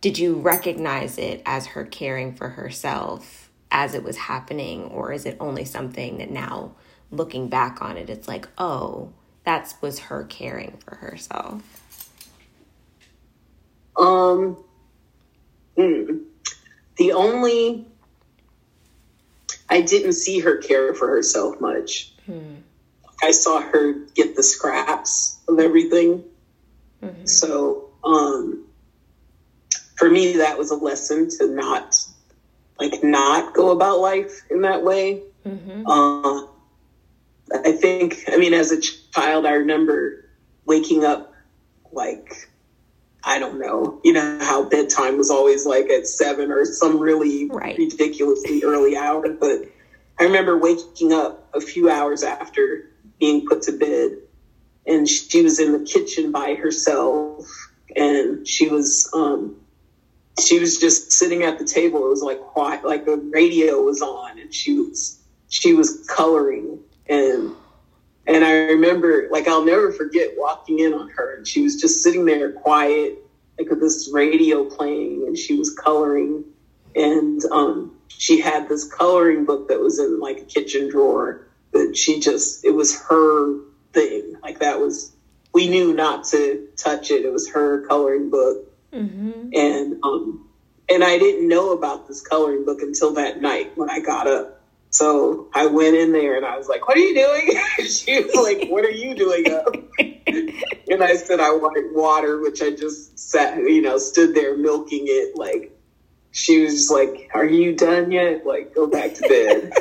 did 0.00 0.16
you 0.16 0.36
recognize 0.36 1.18
it 1.18 1.42
as 1.44 1.66
her 1.66 1.84
caring 1.84 2.32
for 2.32 2.50
herself 2.50 3.50
as 3.72 3.92
it 3.92 4.04
was 4.04 4.16
happening 4.16 4.84
or 4.84 5.12
is 5.12 5.26
it 5.26 5.36
only 5.40 5.64
something 5.64 6.18
that 6.18 6.30
now 6.30 6.70
looking 7.10 7.48
back 7.48 7.82
on 7.82 7.96
it 7.96 8.08
it's 8.08 8.28
like 8.28 8.46
oh 8.56 9.10
that 9.42 9.74
was 9.80 9.98
her 9.98 10.22
caring 10.22 10.78
for 10.86 10.94
herself 10.94 12.08
um 13.96 14.56
hmm. 15.76 16.18
the 16.98 17.10
only 17.10 17.84
I 19.68 19.80
didn't 19.80 20.12
see 20.14 20.40
her 20.40 20.56
care 20.56 20.94
for 20.94 21.08
herself 21.08 21.60
much. 21.60 22.12
Hmm. 22.26 22.56
I 23.22 23.30
saw 23.30 23.60
her 23.60 23.92
get 24.14 24.36
the 24.36 24.42
scraps 24.42 25.38
of 25.48 25.58
everything. 25.58 26.24
Mm-hmm. 27.02 27.26
So, 27.26 27.90
um, 28.02 28.66
for 29.96 30.10
me, 30.10 30.34
that 30.34 30.58
was 30.58 30.70
a 30.70 30.74
lesson 30.74 31.30
to 31.38 31.46
not, 31.46 31.96
like, 32.78 33.02
not 33.02 33.54
go 33.54 33.70
about 33.70 34.00
life 34.00 34.42
in 34.50 34.62
that 34.62 34.82
way. 34.82 35.22
Mm-hmm. 35.46 35.86
Uh, 35.86 36.46
I 37.64 37.72
think, 37.72 38.24
I 38.28 38.36
mean, 38.36 38.52
as 38.54 38.72
a 38.72 38.80
child, 38.80 39.46
I 39.46 39.52
remember 39.52 40.28
waking 40.66 41.04
up 41.04 41.32
like 41.92 42.50
I 43.26 43.38
don't 43.38 43.58
know, 43.58 44.00
you 44.04 44.12
know, 44.12 44.38
how 44.40 44.68
bedtime 44.68 45.16
was 45.16 45.30
always 45.30 45.64
like 45.64 45.88
at 45.88 46.06
seven 46.06 46.50
or 46.50 46.64
some 46.66 46.98
really 46.98 47.48
right. 47.48 47.76
ridiculously 47.76 48.62
early 48.64 48.96
hour. 48.96 49.28
But 49.28 49.62
I 50.18 50.24
remember 50.24 50.58
waking 50.58 51.12
up 51.12 51.48
a 51.54 51.60
few 51.60 51.90
hours 51.90 52.22
after 52.22 52.90
being 53.18 53.46
put 53.46 53.62
to 53.62 53.72
bed 53.72 54.18
and 54.86 55.08
she 55.08 55.42
was 55.42 55.58
in 55.58 55.72
the 55.72 55.84
kitchen 55.84 56.32
by 56.32 56.54
herself 56.54 57.48
and 57.96 58.46
she 58.46 58.68
was, 58.68 59.10
um, 59.14 59.56
she 60.38 60.58
was 60.58 60.78
just 60.78 61.12
sitting 61.12 61.44
at 61.44 61.58
the 61.58 61.64
table. 61.64 62.04
It 62.04 62.10
was 62.10 62.22
like 62.22 62.40
quiet, 62.40 62.84
like 62.84 63.06
the 63.06 63.16
radio 63.16 63.80
was 63.80 64.02
on 64.02 64.38
and 64.38 64.52
she 64.52 64.78
was, 64.78 65.18
she 65.48 65.72
was 65.72 66.06
coloring 66.14 66.80
and 67.08 67.54
and 68.26 68.44
I 68.44 68.52
remember, 68.52 69.28
like, 69.30 69.46
I'll 69.48 69.64
never 69.64 69.92
forget 69.92 70.30
walking 70.36 70.78
in 70.78 70.94
on 70.94 71.10
her, 71.10 71.36
and 71.36 71.46
she 71.46 71.62
was 71.62 71.80
just 71.80 72.02
sitting 72.02 72.24
there 72.24 72.52
quiet, 72.52 73.18
like 73.58 73.68
with 73.68 73.80
this 73.80 74.10
radio 74.12 74.64
playing, 74.64 75.24
and 75.26 75.36
she 75.36 75.56
was 75.58 75.74
coloring. 75.74 76.44
And 76.96 77.44
um, 77.50 77.96
she 78.08 78.40
had 78.40 78.68
this 78.68 78.90
coloring 78.90 79.44
book 79.44 79.68
that 79.68 79.80
was 79.80 79.98
in 79.98 80.20
like 80.20 80.38
a 80.38 80.44
kitchen 80.44 80.88
drawer 80.90 81.46
that 81.72 81.96
she 81.96 82.20
just, 82.20 82.64
it 82.64 82.70
was 82.70 83.00
her 83.02 83.58
thing. 83.92 84.36
Like, 84.42 84.60
that 84.60 84.80
was, 84.80 85.12
we 85.52 85.68
knew 85.68 85.92
not 85.92 86.24
to 86.26 86.68
touch 86.76 87.10
it. 87.10 87.24
It 87.24 87.32
was 87.32 87.48
her 87.50 87.86
coloring 87.86 88.30
book. 88.30 88.72
Mm-hmm. 88.92 89.50
And, 89.52 90.02
um, 90.04 90.48
and 90.88 91.02
I 91.02 91.18
didn't 91.18 91.48
know 91.48 91.72
about 91.72 92.06
this 92.06 92.20
coloring 92.20 92.64
book 92.64 92.80
until 92.80 93.12
that 93.14 93.40
night 93.40 93.76
when 93.76 93.90
I 93.90 94.00
got 94.00 94.26
up 94.26 94.60
So 94.94 95.48
I 95.52 95.66
went 95.66 95.96
in 95.96 96.12
there 96.12 96.36
and 96.36 96.46
I 96.46 96.56
was 96.56 96.68
like, 96.68 96.86
"What 96.86 96.96
are 96.96 97.00
you 97.00 97.16
doing?" 97.16 97.60
she 97.88 98.22
was 98.22 98.32
like, 98.32 98.70
"What 98.70 98.84
are 98.84 98.92
you 98.92 99.16
doing 99.16 99.52
up?" 99.52 99.74
and 99.98 101.02
I 101.02 101.16
said, 101.16 101.40
"I 101.40 101.50
wanted 101.50 101.92
water," 101.92 102.40
which 102.40 102.62
I 102.62 102.70
just 102.70 103.18
sat, 103.18 103.56
you 103.56 103.82
know, 103.82 103.98
stood 103.98 104.36
there 104.36 104.56
milking 104.56 105.06
it. 105.06 105.36
Like 105.36 105.76
she 106.30 106.62
was 106.62 106.74
just 106.74 106.92
like, 106.92 107.28
"Are 107.34 107.44
you 107.44 107.74
done 107.74 108.12
yet? 108.12 108.46
Like, 108.46 108.72
go 108.72 108.86
back 108.86 109.14
to 109.14 109.22
bed." 109.22 109.72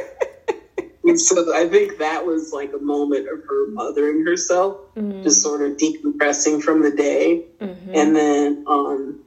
and 1.04 1.20
so 1.20 1.56
I 1.56 1.68
think 1.70 2.00
that 2.00 2.26
was 2.26 2.52
like 2.52 2.74
a 2.74 2.80
moment 2.80 3.28
of 3.30 3.44
her 3.48 3.68
mothering 3.68 4.26
herself, 4.26 4.78
mm-hmm. 4.96 5.22
just 5.22 5.44
sort 5.44 5.62
of 5.62 5.78
decompressing 5.78 6.64
from 6.64 6.82
the 6.82 6.90
day, 6.90 7.46
mm-hmm. 7.62 7.92
and 7.94 8.16
then, 8.16 8.64
um, 8.66 9.20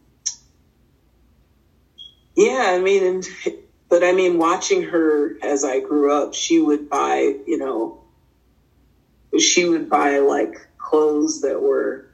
yeah, 2.34 2.72
I 2.74 2.80
mean. 2.80 3.04
And, 3.04 3.28
but 3.88 4.02
I 4.02 4.12
mean, 4.12 4.38
watching 4.38 4.82
her 4.82 5.36
as 5.42 5.64
I 5.64 5.80
grew 5.80 6.12
up, 6.12 6.34
she 6.34 6.60
would 6.60 6.88
buy, 6.88 7.36
you 7.46 7.58
know, 7.58 8.02
she 9.38 9.68
would 9.68 9.88
buy 9.88 10.18
like 10.18 10.54
clothes 10.78 11.42
that 11.42 11.60
were 11.60 12.08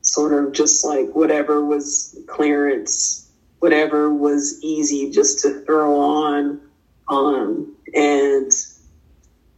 sort 0.00 0.32
of 0.32 0.52
just 0.52 0.84
like 0.84 1.14
whatever 1.14 1.64
was 1.64 2.18
clearance, 2.26 3.30
whatever 3.58 4.12
was 4.12 4.62
easy 4.62 5.10
just 5.10 5.40
to 5.40 5.60
throw 5.60 6.00
on. 6.00 6.60
Um, 7.08 7.76
and 7.94 8.50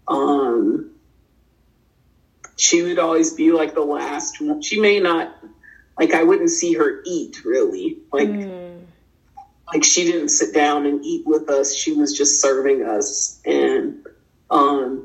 um, 0.08 0.90
she 2.56 2.82
would 2.82 2.98
always 2.98 3.32
be 3.34 3.52
like 3.52 3.74
the 3.74 3.80
last 3.80 4.40
one. 4.40 4.60
She 4.62 4.80
may 4.80 4.98
not, 4.98 5.36
like, 5.98 6.14
I 6.14 6.24
wouldn't 6.24 6.50
see 6.50 6.74
her 6.74 7.02
eat 7.04 7.44
really. 7.44 7.98
Like, 8.12 8.28
mm 8.28 8.69
like 9.72 9.84
she 9.84 10.04
didn't 10.04 10.30
sit 10.30 10.52
down 10.52 10.86
and 10.86 11.00
eat 11.04 11.22
with 11.26 11.48
us. 11.50 11.74
She 11.74 11.92
was 11.92 12.12
just 12.12 12.40
serving 12.40 12.82
us. 12.82 13.38
And 13.44 13.94
um 14.50 15.04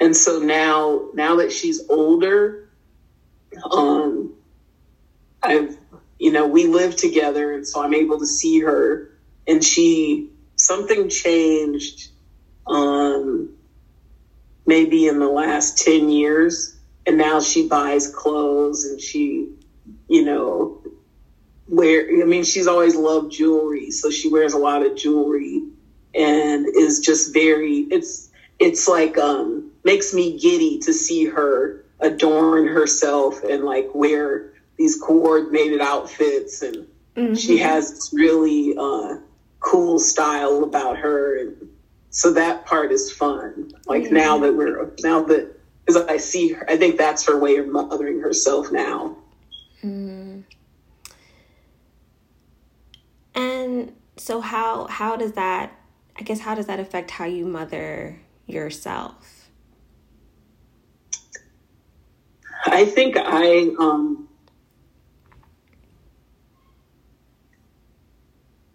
and 0.00 0.16
so 0.16 0.38
now 0.38 1.02
now 1.14 1.36
that 1.36 1.52
she's 1.52 1.80
older 1.88 2.56
um 3.70 4.30
i've 5.42 5.76
you 6.18 6.30
know 6.30 6.46
we 6.46 6.66
live 6.66 6.96
together 6.96 7.52
and 7.52 7.66
so 7.66 7.82
i'm 7.82 7.94
able 7.94 8.18
to 8.18 8.26
see 8.26 8.60
her. 8.60 9.02
And 9.46 9.64
she 9.64 10.24
something 10.56 11.08
changed 11.08 12.10
um 12.66 13.50
maybe 14.66 15.06
in 15.06 15.18
the 15.18 15.28
last 15.28 15.78
10 15.78 16.08
years. 16.08 16.70
And 17.06 17.18
now 17.18 17.40
she 17.40 17.62
buys 17.62 18.08
clothes 18.08 18.84
and 18.84 19.00
she 19.00 19.48
you 20.08 20.22
know 20.24 20.72
wear 21.68 22.08
I 22.22 22.24
mean 22.24 22.44
she's 22.44 22.66
always 22.66 22.94
loved 22.94 23.32
jewelry, 23.32 23.90
so 23.90 24.10
she 24.10 24.28
wears 24.28 24.52
a 24.52 24.58
lot 24.58 24.84
of 24.84 24.96
jewelry 24.96 25.62
and 26.14 26.66
is 26.66 27.00
just 27.00 27.32
very 27.32 27.86
it's 27.90 28.30
it's 28.58 28.86
like 28.86 29.18
um 29.18 29.70
makes 29.84 30.14
me 30.14 30.38
giddy 30.38 30.78
to 30.78 30.92
see 30.92 31.24
her 31.24 31.84
adorn 32.00 32.66
herself 32.66 33.42
and 33.44 33.64
like 33.64 33.88
wear 33.94 34.52
these 34.76 35.00
coordinated 35.00 35.80
outfits 35.80 36.62
and 36.62 36.86
mm-hmm. 37.16 37.34
she 37.34 37.58
has 37.58 37.92
this 37.92 38.12
really 38.12 38.76
uh 38.78 39.16
cool 39.60 39.98
style 39.98 40.62
about 40.62 40.96
her 40.96 41.38
and 41.40 41.56
so 42.10 42.32
that 42.32 42.64
part 42.66 42.92
is 42.92 43.10
fun 43.10 43.72
like 43.86 44.04
mm-hmm. 44.04 44.14
now 44.14 44.38
that 44.38 44.54
we're 44.54 44.90
now 45.02 45.22
that 45.22 45.50
as 45.88 45.96
i 45.96 46.16
see 46.16 46.52
her 46.52 46.68
i 46.70 46.76
think 46.76 46.96
that's 46.96 47.26
her 47.26 47.38
way 47.38 47.56
of 47.56 47.66
mothering 47.66 48.20
herself 48.20 48.70
now 48.70 49.16
mm. 49.82 50.42
And 53.34 53.92
so 54.16 54.40
how 54.40 54.86
how 54.86 55.16
does 55.16 55.32
that 55.32 55.72
I 56.16 56.22
guess 56.22 56.40
how 56.40 56.54
does 56.54 56.66
that 56.66 56.78
affect 56.78 57.10
how 57.10 57.24
you 57.24 57.44
mother 57.44 58.20
yourself? 58.46 59.50
I 62.66 62.84
think 62.84 63.16
I 63.18 63.74
um 63.78 64.28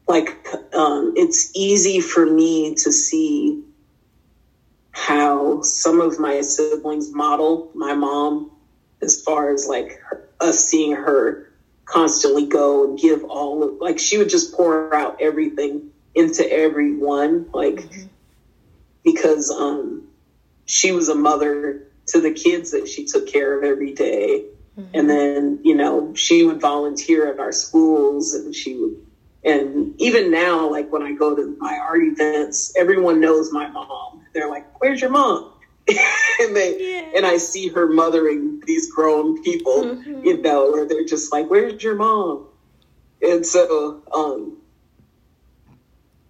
like 0.08 0.30
um 0.73 1.13
it's 1.15 1.52
easy 1.56 2.02
for 2.02 2.25
me 2.25 2.75
to 2.75 2.91
see 2.91 3.63
how 4.91 5.62
some 5.62 6.02
of 6.02 6.19
my 6.19 6.41
siblings 6.41 7.13
model 7.13 7.71
my 7.73 7.93
mom 7.93 8.52
as 9.02 9.21
far 9.21 9.54
as 9.54 9.67
like 9.67 10.02
us 10.41 10.65
seeing 10.65 10.91
her 10.91 11.48
constantly 11.89 12.45
go 12.45 12.86
and 12.88 12.99
give 12.99 13.23
all 13.23 13.63
of 13.63 13.82
like 13.82 13.97
she 13.97 14.17
would 14.17 14.30
just 14.30 14.54
pour 14.54 14.93
out 14.93 15.17
everything 15.19 15.89
into 16.13 16.47
everyone 16.49 17.49
like 17.52 17.75
mm-hmm. 17.75 18.08
because 19.04 19.49
um 19.49 20.08
she 20.65 20.91
was 20.91 21.10
a 21.10 21.15
mother 21.15 21.88
to 22.06 22.21
the 22.21 22.32
kids 22.32 22.71
that 22.71 22.88
she 22.88 23.06
took 23.06 23.28
care 23.28 23.58
of 23.58 23.63
every 23.63 23.93
day. 23.93 24.45
Mm-hmm. 24.78 24.89
and 24.93 25.10
then 25.10 25.60
you 25.63 25.75
know 25.75 26.13
she 26.13 26.45
would 26.45 26.62
volunteer 26.62 27.32
at 27.34 27.39
our 27.39 27.52
schools 27.52 28.36
and 28.36 28.56
she 28.56 28.75
would 28.75 29.06
and 29.43 29.99
even 29.99 30.32
now 30.32 30.69
like 30.69 30.91
when 30.91 31.02
i 31.02 31.12
go 31.12 31.36
to 31.36 31.58
my 31.60 31.75
art 31.75 32.02
events 32.02 32.73
everyone 32.78 33.19
knows 33.19 33.52
my 33.52 33.67
mom 33.67 34.23
they're 34.34 34.49
like 34.49 34.80
where's 34.80 35.02
your 35.02 35.10
mom 35.10 35.52
and 36.39 36.56
they 36.56 36.94
yeah. 36.94 37.18
and 37.18 37.26
I 37.26 37.38
see 37.38 37.68
her 37.70 37.88
mothering 37.88 38.62
these 38.65 38.92
grown 38.92 39.42
people, 39.44 39.84
mm-hmm. 39.84 40.26
you 40.26 40.42
know, 40.42 40.72
where 40.72 40.88
they're 40.88 41.06
just 41.06 41.32
like, 41.32 41.50
"Where's 41.50 41.82
your 41.82 41.96
mom?" 41.96 42.48
And 43.22 43.46
so, 43.46 44.02
um, 44.13 44.58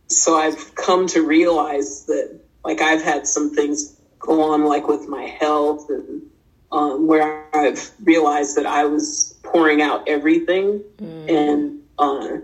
so 0.08 0.36
I've 0.36 0.74
come 0.76 1.08
to 1.08 1.22
realize 1.22 2.06
that, 2.06 2.40
like, 2.64 2.82
I've 2.82 3.04
had 3.04 3.28
some 3.28 3.54
things 3.54 3.96
go 4.18 4.54
on, 4.54 4.66
like 4.66 4.88
with 4.88 5.08
my 5.08 5.24
health, 5.24 5.90
and 5.90 6.24
um, 6.72 7.08
where 7.08 7.48
I've 7.56 7.92
realized 8.02 8.58
that 8.58 8.66
I 8.66 8.86
was 8.86 9.38
pouring 9.44 9.82
out 9.82 10.08
everything 10.08 10.84
mm. 10.98 11.30
and 11.30 11.82
uh, 11.98 12.38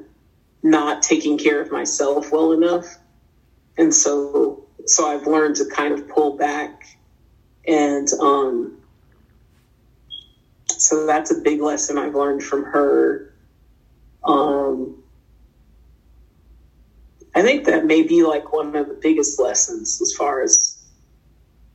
not 0.64 1.02
taking 1.02 1.38
care 1.38 1.62
of 1.62 1.72
myself 1.72 2.32
well 2.32 2.52
enough, 2.52 2.98
and 3.78 3.94
so 3.94 4.65
so 4.86 5.08
I've 5.08 5.28
learned 5.28 5.56
to 5.58 5.66
kind 5.66 5.94
of 5.94 6.08
pull 6.08 6.38
back 6.38 6.86
and 7.68 8.08
um, 8.22 8.78
so 10.68 11.06
that's 11.06 11.32
a 11.32 11.42
big 11.42 11.62
lesson 11.62 11.98
I've 11.98 12.16
learned 12.16 12.44
from 12.44 12.64
her. 12.66 13.34
Um, 14.24 15.04
I 17.34 17.42
think 17.42 17.66
that 17.66 17.86
may 17.86 18.04
be 18.04 18.24
like 18.24 18.54
one 18.54 18.76
of 18.76 18.88
the 18.88 18.94
biggest 18.94 19.40
lessons 19.40 20.02
as 20.02 20.14
far 20.14 20.42
as 20.42 20.84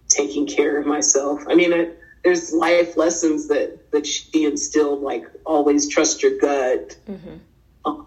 taking 0.08 0.46
care 0.46 0.78
of 0.78 0.86
myself. 0.86 1.42
I 1.48 1.54
mean, 1.54 1.72
it, 1.72 1.98
there's 2.24 2.52
life 2.52 2.96
lessons 2.96 3.48
that 3.48 3.90
that 3.92 4.06
she 4.06 4.44
instilled, 4.44 5.02
like 5.02 5.26
always 5.44 5.88
trust 5.88 6.22
your 6.22 6.38
gut. 6.38 6.96
Mm-hmm. 7.08 7.36
Um, 7.84 8.06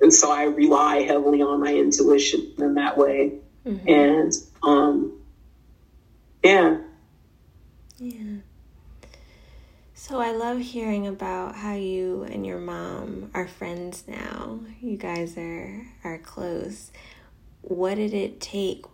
and 0.00 0.12
so 0.12 0.30
I 0.30 0.44
rely 0.44 1.02
heavily 1.02 1.42
on 1.42 1.60
my 1.60 1.74
intuition 1.74 2.52
in 2.58 2.74
that 2.74 2.98
way. 2.98 3.41
Mm-hmm. 3.66 3.88
And 3.88 4.32
um, 4.62 5.18
yeah. 6.42 6.78
Yeah. 7.98 8.38
So 9.94 10.20
I 10.20 10.32
love 10.32 10.58
hearing 10.58 11.06
about 11.06 11.54
how 11.54 11.74
you 11.74 12.24
and 12.24 12.44
your 12.44 12.58
mom 12.58 13.30
are 13.34 13.46
friends 13.46 14.04
now. 14.08 14.60
You 14.80 14.96
guys 14.96 15.38
are 15.38 15.86
are 16.02 16.18
close. 16.18 16.90
What 17.60 17.94
did 17.94 18.12
it 18.12 18.40
take 18.40 18.84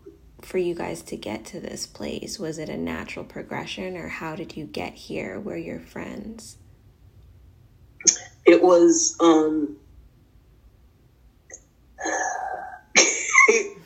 for 0.42 0.59
you 0.59 0.74
guys 0.74 1.02
to 1.02 1.16
get 1.16 1.46
to 1.46 1.61
this 1.61 1.87
place? 1.87 2.38
Was 2.38 2.59
it 2.59 2.68
a 2.68 2.76
natural 2.76 3.24
progression 3.24 3.96
or 3.96 4.09
how 4.09 4.37
did 4.37 4.57
you 4.57 4.66
get 4.66 4.92
here 4.94 5.40
where 5.40 5.57
you're 5.57 5.81
friends? 5.81 6.59
It 8.44 8.62
was 8.62 9.16
um 9.20 9.76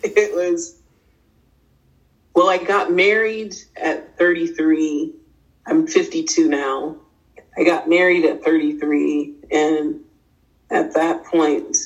it 0.16 0.34
was 0.34 0.82
well, 2.34 2.48
I 2.48 2.58
got 2.58 2.90
married 2.90 3.54
at 3.76 4.16
33. 4.16 5.12
I'm 5.66 5.86
52 5.86 6.48
now. 6.48 6.96
I 7.56 7.64
got 7.64 7.88
married 7.88 8.24
at 8.24 8.42
33. 8.42 9.34
And 9.50 10.00
at 10.70 10.94
that 10.94 11.24
point, 11.24 11.76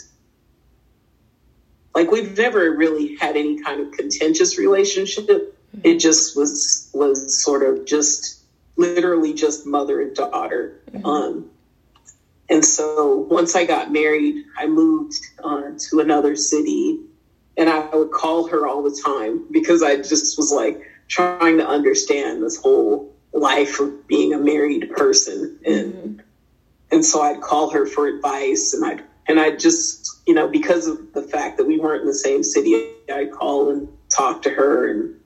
like 1.94 2.10
we've 2.10 2.36
never 2.36 2.70
really 2.70 3.16
had 3.16 3.36
any 3.36 3.60
kind 3.62 3.80
of 3.80 3.92
contentious 3.92 4.58
relationship. 4.58 5.58
It 5.82 5.98
just 5.98 6.36
was, 6.36 6.90
was 6.94 7.42
sort 7.42 7.62
of 7.62 7.84
just 7.84 8.44
literally 8.76 9.34
just 9.34 9.66
mother 9.66 10.00
and 10.00 10.14
daughter. 10.14 10.80
Mm-hmm. 10.92 11.06
Um, 11.06 11.50
and 12.48 12.64
so 12.64 13.16
once 13.16 13.56
I 13.56 13.64
got 13.64 13.90
married, 13.90 14.44
I 14.56 14.66
moved 14.66 15.16
uh, 15.42 15.70
to 15.90 16.00
another 16.00 16.36
city 16.36 17.00
and 17.56 17.70
I 17.70 17.94
would 17.94 18.10
call 18.10 18.48
her 18.48 18.66
all 18.66 18.82
the 18.82 19.00
time 19.04 19.46
because 19.50 19.82
I 19.82 19.96
just 19.96 20.36
was 20.36 20.52
like 20.52 20.80
trying 21.08 21.58
to 21.58 21.66
understand 21.66 22.42
this 22.42 22.60
whole 22.60 23.14
life 23.32 23.80
of 23.80 24.06
being 24.06 24.32
a 24.32 24.38
married 24.38 24.90
person 24.90 25.58
and 25.64 25.92
mm-hmm. 25.92 26.20
and 26.90 27.04
so 27.04 27.22
I'd 27.22 27.40
call 27.40 27.70
her 27.70 27.86
for 27.86 28.06
advice 28.06 28.74
and 28.74 28.84
I 28.84 29.02
and 29.28 29.38
I 29.38 29.56
just 29.56 30.20
you 30.26 30.34
know 30.34 30.48
because 30.48 30.86
of 30.86 31.12
the 31.12 31.22
fact 31.22 31.58
that 31.58 31.66
we 31.66 31.78
weren't 31.78 32.02
in 32.02 32.06
the 32.06 32.14
same 32.14 32.42
city 32.42 32.90
I'd 33.12 33.32
call 33.32 33.70
and 33.70 33.88
talk 34.08 34.42
to 34.42 34.50
her 34.50 34.90
and 34.90 35.20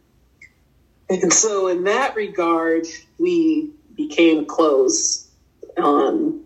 and 1.08 1.32
so 1.32 1.68
in 1.68 1.84
that 1.84 2.16
regard 2.16 2.86
we 3.18 3.70
became 3.94 4.44
close 4.44 5.28
um 5.76 6.44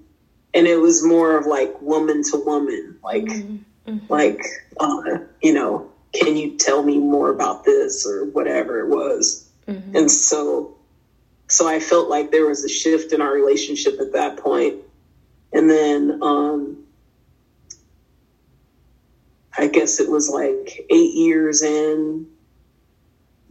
and 0.53 0.67
it 0.67 0.77
was 0.77 1.05
more 1.05 1.37
of 1.37 1.47
like 1.47 1.81
woman 1.81 2.23
to 2.25 2.37
woman 2.45 2.99
like 3.03 3.25
mm-hmm. 3.25 3.99
like 4.09 4.41
uh 4.81 5.19
you 5.43 5.53
know 5.53 5.91
can 6.13 6.37
you 6.37 6.57
tell 6.57 6.83
me 6.83 6.99
more 6.99 7.31
about 7.31 7.65
this 7.65 8.07
or 8.07 8.27
whatever 8.27 8.81
it 8.81 8.89
was 8.89 9.49
mm-hmm. 9.67 9.97
and 9.97 10.11
so 10.11 10.77
so 11.49 11.69
i 11.69 11.79
felt 11.81 12.09
like 12.09 12.31
there 12.31 12.47
was 12.47 12.65
a 12.65 12.69
shift 12.69 13.13
in 13.13 13.21
our 13.21 13.33
relationship 13.33 13.99
at 14.01 14.13
that 14.13 14.37
point. 14.39 14.77
and 15.53 15.69
then 15.71 16.19
um 16.23 16.85
I 19.57 19.69
guess 19.69 20.01
it 20.01 20.11
was 20.11 20.29
like 20.29 20.85
eight 20.91 21.15
years 21.15 21.63
in. 21.63 22.27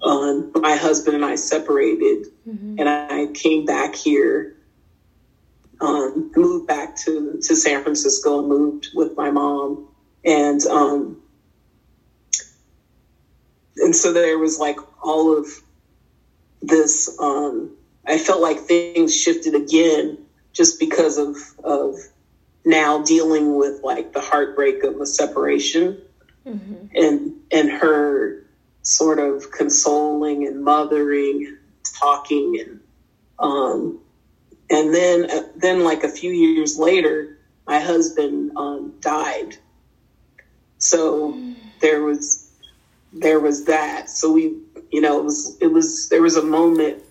Um, 0.02 0.52
my 0.56 0.76
husband 0.76 1.16
and 1.16 1.24
I 1.24 1.36
separated, 1.36 2.28
mm-hmm. 2.48 2.76
and 2.78 2.90
I 2.90 3.28
came 3.34 3.66
back 3.66 3.96
here. 3.96 4.58
Um, 5.80 6.32
moved 6.36 6.68
back 6.68 6.98
to 7.06 7.40
to 7.42 7.56
San 7.56 7.84
Francisco 7.84 8.40
and 8.40 8.48
moved 8.50 8.90
with 8.94 9.16
my 9.16 9.32
mom, 9.32 9.88
and 10.26 10.66
um, 10.66 11.22
and 13.78 13.96
so 13.96 14.14
there 14.14 14.38
was 14.38 14.60
like 14.60 14.78
all 15.04 15.38
of 15.38 15.48
this. 16.62 17.18
Um, 17.20 17.72
I 18.06 18.18
felt 18.18 18.42
like 18.42 18.60
things 18.60 19.16
shifted 19.16 19.56
again 19.56 20.18
just 20.54 20.80
because 20.80 21.18
of 21.18 21.38
of 21.64 21.96
now 22.66 23.02
dealing 23.04 23.56
with 23.58 23.82
like 23.84 24.14
the 24.14 24.22
heartbreak 24.22 24.84
of 24.84 25.00
a 25.02 25.06
separation 25.06 26.02
mm-hmm. 26.46 26.86
and 26.96 27.34
and 27.52 27.70
her 27.70 28.46
sort 28.84 29.20
of 29.20 29.52
consoling 29.52 30.48
and 30.48 30.64
mothering 30.64 31.58
talking 32.00 32.60
and 32.60 32.80
um 33.40 34.00
and 34.70 34.94
then 34.94 35.30
uh, 35.30 35.44
then 35.56 35.84
like 35.84 36.04
a 36.04 36.10
few 36.10 36.32
years 36.32 36.78
later 36.78 37.38
my 37.68 37.80
husband 37.80 38.52
um 38.56 38.94
died 39.00 39.58
so 40.84 41.34
mm. 41.34 41.56
there 41.82 42.02
was 42.04 42.52
there 43.12 43.40
was 43.40 43.66
that 43.66 44.10
so 44.10 44.32
we 44.32 44.56
you 44.92 45.02
know 45.02 45.20
it 45.20 45.24
was 45.24 45.58
it 45.62 45.68
was 45.68 46.10
there 46.10 46.22
was 46.22 46.36
a 46.36 46.44
moment 46.44 47.04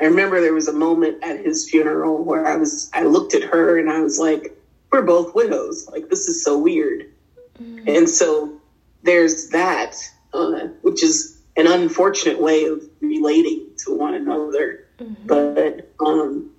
I 0.00 0.04
remember 0.04 0.40
there 0.40 0.54
was 0.54 0.68
a 0.68 0.72
moment 0.72 1.22
at 1.22 1.44
his 1.44 1.68
funeral 1.68 2.24
where 2.24 2.46
I 2.46 2.56
was, 2.56 2.90
I 2.94 3.02
looked 3.02 3.34
at 3.34 3.42
her 3.42 3.78
and 3.78 3.90
I 3.90 4.00
was 4.00 4.18
like, 4.18 4.56
we're 4.90 5.02
both 5.02 5.34
widows. 5.34 5.88
Like, 5.92 6.08
this 6.08 6.26
is 6.26 6.42
so 6.42 6.58
weird. 6.58 7.12
Mm-hmm. 7.60 7.86
And 7.86 8.08
so 8.08 8.58
there's 9.02 9.50
that, 9.50 9.96
uh, 10.32 10.68
which 10.80 11.02
is 11.02 11.38
an 11.56 11.66
unfortunate 11.66 12.40
way 12.40 12.64
of 12.64 12.82
relating 13.00 13.66
to 13.84 13.96
one 13.96 14.14
another. 14.14 14.86
Mm-hmm. 14.98 15.26
But, 15.26 15.92
um, 16.04 16.50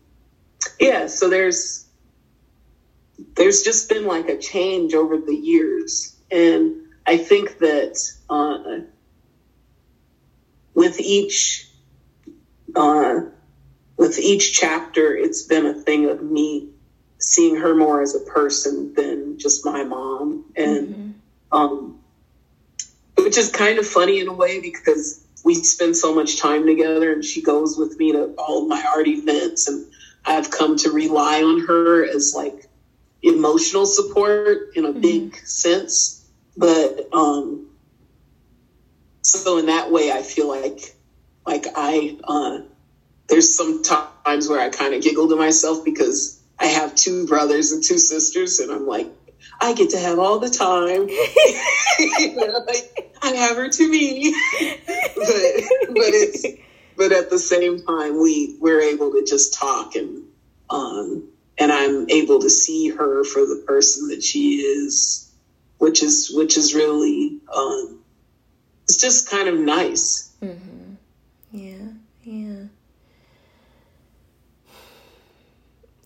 yeah, 0.80 1.08
so 1.08 1.28
there's, 1.28 1.88
there's 3.42 3.64
just 3.64 3.90
been 3.90 4.06
like 4.06 4.30
a 4.30 4.38
change 4.38 4.94
over 4.94 5.18
the 5.18 5.36
years. 5.36 6.16
And 6.30 6.76
I 7.08 7.18
think 7.18 7.58
that, 7.58 7.98
uh, 8.30 8.82
with 10.76 11.00
each 11.00 11.68
uh, 12.76 13.22
with 13.98 14.20
each 14.20 14.54
chapter, 14.54 15.18
it's 15.18 15.42
been 15.42 15.66
a 15.66 15.74
thing 15.74 16.08
of 16.08 16.22
me 16.22 16.70
seeing 17.18 17.56
her 17.56 17.76
more 17.76 18.04
as 18.04 18.14
a 18.16 18.20
person 18.20 18.94
than 18.94 19.40
just 19.40 19.66
my 19.66 19.84
mom, 19.84 20.46
and 20.56 20.88
mm-hmm. 20.88 21.12
um, 21.52 22.00
which 23.18 23.40
is 23.40 23.50
kind 23.50 23.80
of 23.80 23.88
funny 23.88 24.20
in 24.20 24.28
a 24.28 24.34
way 24.34 24.62
because 24.62 25.26
we 25.44 25.56
spend 25.56 25.98
so 25.98 26.14
much 26.14 26.38
time 26.38 26.68
together, 26.68 27.12
and 27.12 27.26
she 27.26 27.42
goes 27.42 27.76
with 27.76 27.98
me 27.98 28.12
to 28.12 28.36
all 28.38 28.68
my 28.68 28.84
art 28.96 29.08
events, 29.08 29.68
and 29.68 29.92
I've 30.26 30.52
come 30.52 30.78
to 30.78 30.92
rely 30.92 31.42
on 31.42 31.66
her 31.66 32.06
as 32.06 32.34
like 32.36 32.68
emotional 33.22 33.86
support 33.86 34.76
in 34.76 34.86
a 34.86 34.90
mm-hmm. 34.90 35.02
big 35.02 35.36
sense, 35.46 36.28
but 36.58 37.08
um, 37.14 37.68
so 39.22 39.58
in 39.58 39.68
that 39.68 39.92
way, 39.92 40.12
I 40.12 40.22
feel 40.22 40.48
like 40.48 40.96
like 41.46 41.66
I 41.76 42.18
uh, 42.24 42.60
there's 43.28 43.56
some 43.56 43.84
times 43.84 44.50
where 44.50 44.60
I 44.60 44.70
kind 44.70 44.94
of 44.94 45.02
giggle 45.02 45.30
to 45.30 45.36
myself 45.36 45.86
because 45.86 46.42
I 46.60 46.66
have 46.66 46.96
two 46.96 47.28
brothers 47.28 47.72
and 47.72 47.84
two 47.84 47.98
sisters, 47.98 48.60
and 48.60 48.72
I'm 48.72 48.88
like, 48.88 49.08
I 49.60 49.74
get 49.74 49.92
to 49.92 50.00
have 50.00 50.20
all 50.20 50.40
the 50.40 50.50
time. 50.50 51.08
you 52.20 52.36
know, 52.36 52.64
like, 52.68 53.16
I 53.22 53.30
have 53.30 53.58
her 53.58 53.70
to 53.70 53.90
me, 53.90 54.36
but 55.16 55.36
but 55.94 56.14
it's 56.14 56.46
but 56.98 57.12
at 57.12 57.30
the 57.30 57.40
same 57.40 57.82
time, 57.84 58.22
we 58.22 58.58
we're 58.60 58.82
able 58.82 59.12
to 59.12 59.24
just 59.26 59.54
talk 59.54 59.96
and 59.96 60.24
um 60.70 61.28
and 61.62 61.72
I'm 61.72 62.10
able 62.10 62.40
to 62.40 62.50
see 62.50 62.90
her 62.90 63.24
for 63.24 63.42
the 63.42 63.64
person 63.68 64.08
that 64.08 64.24
she 64.24 64.56
is, 64.62 65.32
which 65.78 66.02
is 66.02 66.32
which 66.34 66.58
is 66.58 66.74
really 66.74 67.38
um 67.56 68.00
it's 68.86 68.98
just 68.98 69.30
kind 69.30 69.48
of 69.48 69.60
nice. 69.60 70.34
Mm-hmm. 70.42 70.94
Yeah, 71.52 71.88
yeah. 72.24 72.64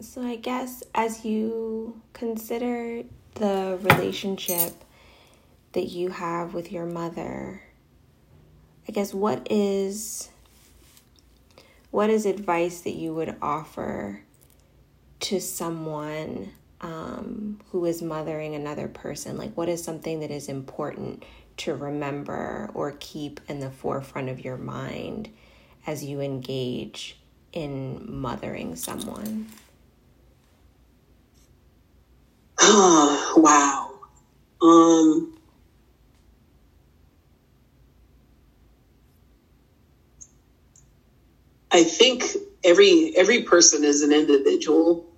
So 0.02 0.22
I 0.22 0.36
guess 0.36 0.84
as 0.94 1.24
you 1.24 2.02
consider 2.12 3.04
the 3.36 3.80
relationship 3.82 4.74
that 5.72 5.86
you 5.86 6.10
have 6.10 6.54
with 6.54 6.70
your 6.70 6.86
mother, 6.86 7.62
I 8.90 8.92
guess 8.92 9.14
what 9.14 9.48
is 9.50 10.30
what 11.92 12.10
is 12.10 12.26
advice 12.26 12.82
that 12.82 12.96
you 12.96 13.14
would 13.16 13.38
offer 13.42 14.26
to 15.26 15.42
someone 15.42 16.52
um, 16.82 17.60
who 17.72 17.86
is 17.86 18.04
mothering 18.04 18.54
another 18.54 18.88
person? 18.88 19.38
Like, 19.38 19.58
what 19.58 19.68
is 19.68 19.84
something 19.84 20.20
that 20.20 20.30
is 20.30 20.50
important 20.50 21.26
to 21.58 21.74
remember 21.74 22.70
or 22.76 22.96
keep 23.00 23.40
in 23.48 23.60
the 23.60 23.72
forefront 23.72 24.30
of 24.30 24.46
your 24.46 24.58
mind 24.58 25.30
as 25.88 26.04
you 26.04 26.22
engage 26.22 27.18
in 27.54 28.06
mothering 28.08 28.76
someone? 28.76 29.48
Oh, 32.60 33.34
wow. 33.38 33.92
Um, 34.62 35.40
I 41.72 41.84
think 41.84 42.26
every 42.64 43.12
every 43.18 43.42
person 43.42 43.84
is 43.84 44.04
an 44.04 44.12
individual, 44.12 45.15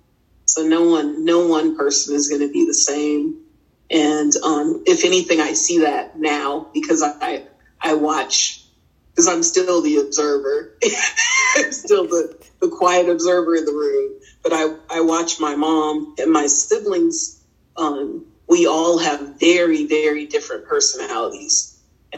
so 0.48 0.62
no 0.62 0.82
one 0.84 1.24
no 1.24 1.42
one 1.42 1.72
person 1.72 2.14
is 2.16 2.28
going 2.28 2.40
to 2.42 2.48
be 2.48 2.64
the 2.64 2.74
same. 2.74 3.34
And 3.90 4.32
um, 4.44 4.82
if 4.86 5.04
anything, 5.04 5.40
I 5.40 5.52
see 5.54 5.80
that 5.80 6.08
now 6.14 6.66
because 6.74 7.02
I 7.20 7.42
I 7.80 7.94
watch 7.94 8.60
because 9.10 9.28
I'm 9.28 9.42
still 9.44 9.82
the 9.82 9.98
observer, 9.98 10.70
I'm 11.56 11.72
still 11.72 12.06
the, 12.06 12.28
the 12.60 12.68
quiet 12.68 13.08
observer 13.08 13.56
in 13.56 13.66
the 13.66 13.72
room. 13.72 14.14
But 14.42 14.54
I 14.54 14.66
I 14.90 15.02
watch 15.02 15.40
my 15.40 15.54
mom 15.56 16.06
and 16.18 16.32
my 16.32 16.46
siblings. 16.46 17.36
Um, 17.76 18.24
we 18.48 18.66
all 18.66 18.98
have 18.98 19.20
very 19.40 19.84
very 19.84 20.26
different 20.26 20.64
personalities, 20.64 21.68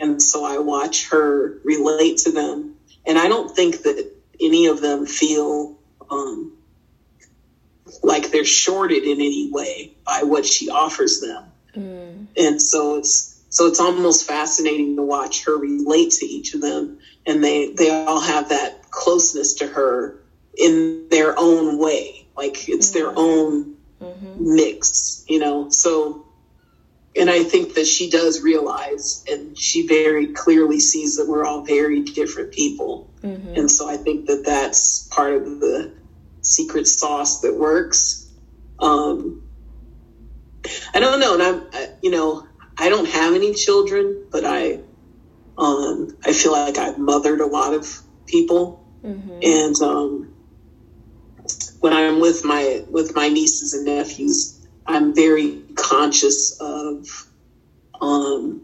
and 0.01 0.23
so 0.23 0.45
I 0.45 0.59
watch 0.59 1.09
her 1.11 1.55
relate 1.65 2.19
to 2.19 2.33
them. 2.33 2.69
And 3.07 3.19
I 3.19 3.29
don't 3.29 3.51
think 3.51 3.83
that 3.83 4.07
any 4.41 4.67
of 4.67 4.81
them 4.81 5.07
feel 5.07 5.73
um, 6.11 6.53
like 8.03 8.31
they're 8.31 8.45
shorted 8.45 9.05
in 9.05 9.17
any 9.17 9.51
way 9.51 9.93
by 10.05 10.23
what 10.23 10.45
she 10.47 10.71
offers 10.71 11.21
them. 11.21 11.45
Mm. 11.75 12.27
And 12.37 12.63
so 12.63 12.99
it's 12.99 13.41
so 13.51 13.67
it's 13.67 13.81
almost 13.81 14.27
fascinating 14.27 14.97
to 14.97 15.03
watch 15.03 15.45
her 15.45 15.57
relate 15.57 16.13
to 16.13 16.27
each 16.27 16.55
of 16.55 16.61
them, 16.61 16.99
and 17.27 17.43
they 17.43 17.73
they 17.73 17.91
all 17.91 18.21
have 18.21 18.49
that 18.51 18.91
closeness 18.91 19.55
to 19.55 19.67
her 19.67 20.21
in 20.57 21.09
their 21.11 21.35
own 21.37 21.79
way, 21.79 22.27
like 22.37 22.69
it's 22.69 22.91
mm-hmm. 22.91 22.99
their 22.99 23.13
own 23.17 23.77
mm-hmm. 24.01 24.55
mix, 24.55 25.25
you 25.29 25.41
know. 25.41 25.69
So, 25.71 26.27
and 27.17 27.29
I 27.29 27.43
think 27.43 27.75
that 27.75 27.87
she 27.87 28.09
does 28.09 28.41
realize, 28.41 29.25
and 29.29 29.59
she 29.59 29.87
very 29.87 30.29
clearly 30.29 30.79
sees 30.79 31.17
that 31.17 31.29
we're 31.29 31.45
all 31.45 31.63
very 31.63 32.03
different 32.03 32.53
people, 32.53 33.11
mm-hmm. 33.21 33.55
and 33.55 33.71
so 33.71 33.89
I 33.91 33.97
think 33.97 34.27
that 34.27 34.45
that's 34.45 35.09
part 35.09 35.35
of 35.35 35.61
the 35.61 35.93
secret 36.51 36.87
sauce 36.87 37.41
that 37.41 37.57
works. 37.57 38.31
Um, 38.79 39.43
I 40.95 41.01
don't 41.01 41.21
know, 41.21 41.35
and 41.35 41.43
I'm, 41.43 41.67
I, 41.73 41.89
you 42.03 42.11
know, 42.11 42.47
I 42.77 42.89
don't 42.89 43.09
have 43.09 43.35
any 43.35 43.55
children, 43.55 44.27
but 44.31 44.45
I, 44.45 44.81
um, 45.57 46.17
I 46.25 46.33
feel 46.33 46.53
like 46.53 46.79
I've 46.79 46.99
mothered 46.99 47.41
a 47.41 47.47
lot 47.47 47.75
of 47.75 48.03
people, 48.27 48.85
mm-hmm. 49.03 49.39
and 49.43 49.77
um, 49.83 50.35
when 51.81 51.93
I'm 51.93 52.21
with 52.21 52.45
my 52.45 52.85
with 52.91 53.15
my 53.15 53.29
nieces 53.29 53.73
and 53.75 53.87
nephews, 53.87 54.67
I'm 54.87 55.15
very 55.15 55.63
conscious 55.77 56.59
of 56.61 57.07
um, 58.01 58.63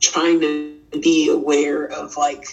trying 0.00 0.40
to 0.40 0.78
be 1.00 1.30
aware 1.30 1.84
of 1.84 2.16
like 2.16 2.44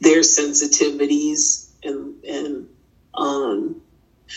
their 0.00 0.20
sensitivities 0.20 1.70
and 1.82 2.24
and 2.24 2.68
um 3.14 3.80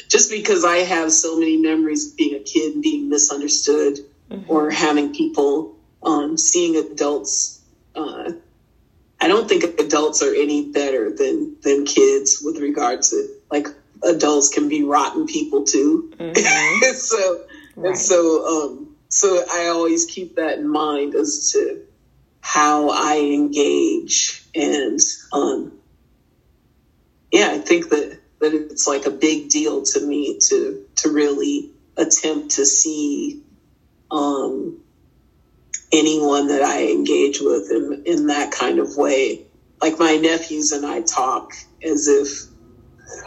just 0.10 0.32
because 0.32 0.66
I 0.66 0.78
have 0.78 1.12
so 1.12 1.38
many 1.38 1.58
memories 1.58 2.12
of 2.12 2.18
being 2.18 2.36
a 2.36 2.40
kid 2.40 2.74
and 2.74 2.82
being 2.82 3.10
misunderstood 3.10 4.00
mm-hmm. 4.30 4.52
or 4.52 4.72
having 4.72 5.14
people 5.14 5.76
um, 6.02 6.38
seeing 6.38 6.76
adults 6.76 7.62
uh, 7.96 8.32
I 9.24 9.28
don't 9.30 9.48
think 9.48 9.64
adults 9.80 10.22
are 10.22 10.34
any 10.34 10.70
better 10.72 11.10
than 11.10 11.56
than 11.62 11.86
kids 11.86 12.42
with 12.44 12.58
regards 12.58 13.12
to 13.12 13.30
like 13.50 13.68
adults 14.04 14.50
can 14.50 14.68
be 14.68 14.84
rotten 14.84 15.28
people 15.28 15.64
too. 15.64 16.12
Mm-hmm. 16.18 16.94
so 16.96 17.46
right. 17.78 17.88
and 17.88 17.98
so 17.98 18.46
um 18.46 18.96
so 19.08 19.46
I 19.50 19.68
always 19.68 20.06
keep 20.06 20.36
that 20.36 20.58
in 20.58 20.68
mind 20.68 21.16
as 21.16 21.52
to 21.54 21.86
how 22.42 22.90
I 22.90 23.20
engage 23.20 24.44
and 24.54 25.00
um 25.32 25.72
yeah, 27.32 27.50
I 27.52 27.60
think 27.60 27.90
that 27.92 28.20
that 28.44 28.54
it's 28.54 28.88
like 28.88 29.06
a 29.06 29.12
big 29.12 29.50
deal 29.50 29.84
to 29.84 30.06
me 30.06 30.40
to 30.40 30.86
to 30.98 31.10
really 31.10 31.72
attempt 31.98 32.52
to 32.52 32.66
see 32.66 33.44
um 34.12 34.84
anyone 35.94 36.48
that 36.48 36.64
I 36.64 36.88
engage 36.88 37.40
with 37.40 37.72
in, 37.72 38.04
in 38.06 38.28
that 38.28 38.52
kind 38.52 38.80
of 38.80 38.98
way. 38.98 39.46
Like 39.82 40.00
my 40.00 40.18
nephews 40.18 40.72
and 40.72 40.86
I 40.86 41.02
talk 41.02 41.54
as 41.84 42.08
if, 42.08 42.28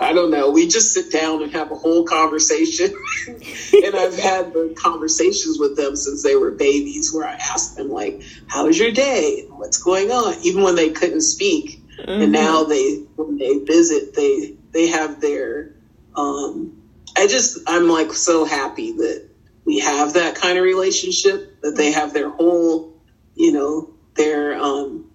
I 0.00 0.12
don't 0.12 0.30
know, 0.30 0.50
we 0.50 0.66
just 0.66 0.92
sit 0.92 1.12
down 1.12 1.42
and 1.42 1.52
have 1.52 1.70
a 1.70 1.76
whole 1.76 2.04
conversation. 2.04 2.92
and 3.28 3.94
I've 3.94 4.18
had 4.18 4.52
the 4.52 4.74
conversations 4.76 5.58
with 5.58 5.76
them 5.76 5.94
since 5.94 6.24
they 6.24 6.34
were 6.34 6.50
babies 6.50 7.14
where 7.14 7.26
I 7.26 7.34
ask 7.34 7.76
them, 7.76 7.90
like, 7.90 8.22
how's 8.48 8.78
your 8.78 8.90
day? 8.90 9.46
What's 9.48 9.78
going 9.78 10.10
on? 10.10 10.34
Even 10.42 10.64
when 10.64 10.74
they 10.74 10.90
couldn't 10.90 11.20
speak. 11.20 11.82
Mm-hmm. 12.00 12.22
And 12.22 12.32
now 12.32 12.64
they, 12.64 12.96
when 13.14 13.38
they 13.38 13.58
visit, 13.58 14.14
they, 14.14 14.55
they 14.76 14.88
have 14.88 15.20
their, 15.20 15.70
um, 16.14 16.82
I 17.16 17.26
just, 17.26 17.58
I'm 17.66 17.88
like 17.88 18.12
so 18.12 18.44
happy 18.44 18.92
that 18.92 19.22
we 19.64 19.78
have 19.78 20.12
that 20.12 20.34
kind 20.34 20.58
of 20.58 20.64
relationship 20.64 21.62
that 21.62 21.76
they 21.76 21.92
have 21.92 22.12
their 22.12 22.28
whole, 22.28 22.92
you 23.34 23.52
know, 23.52 23.88
their 24.16 24.54
um, 24.54 25.10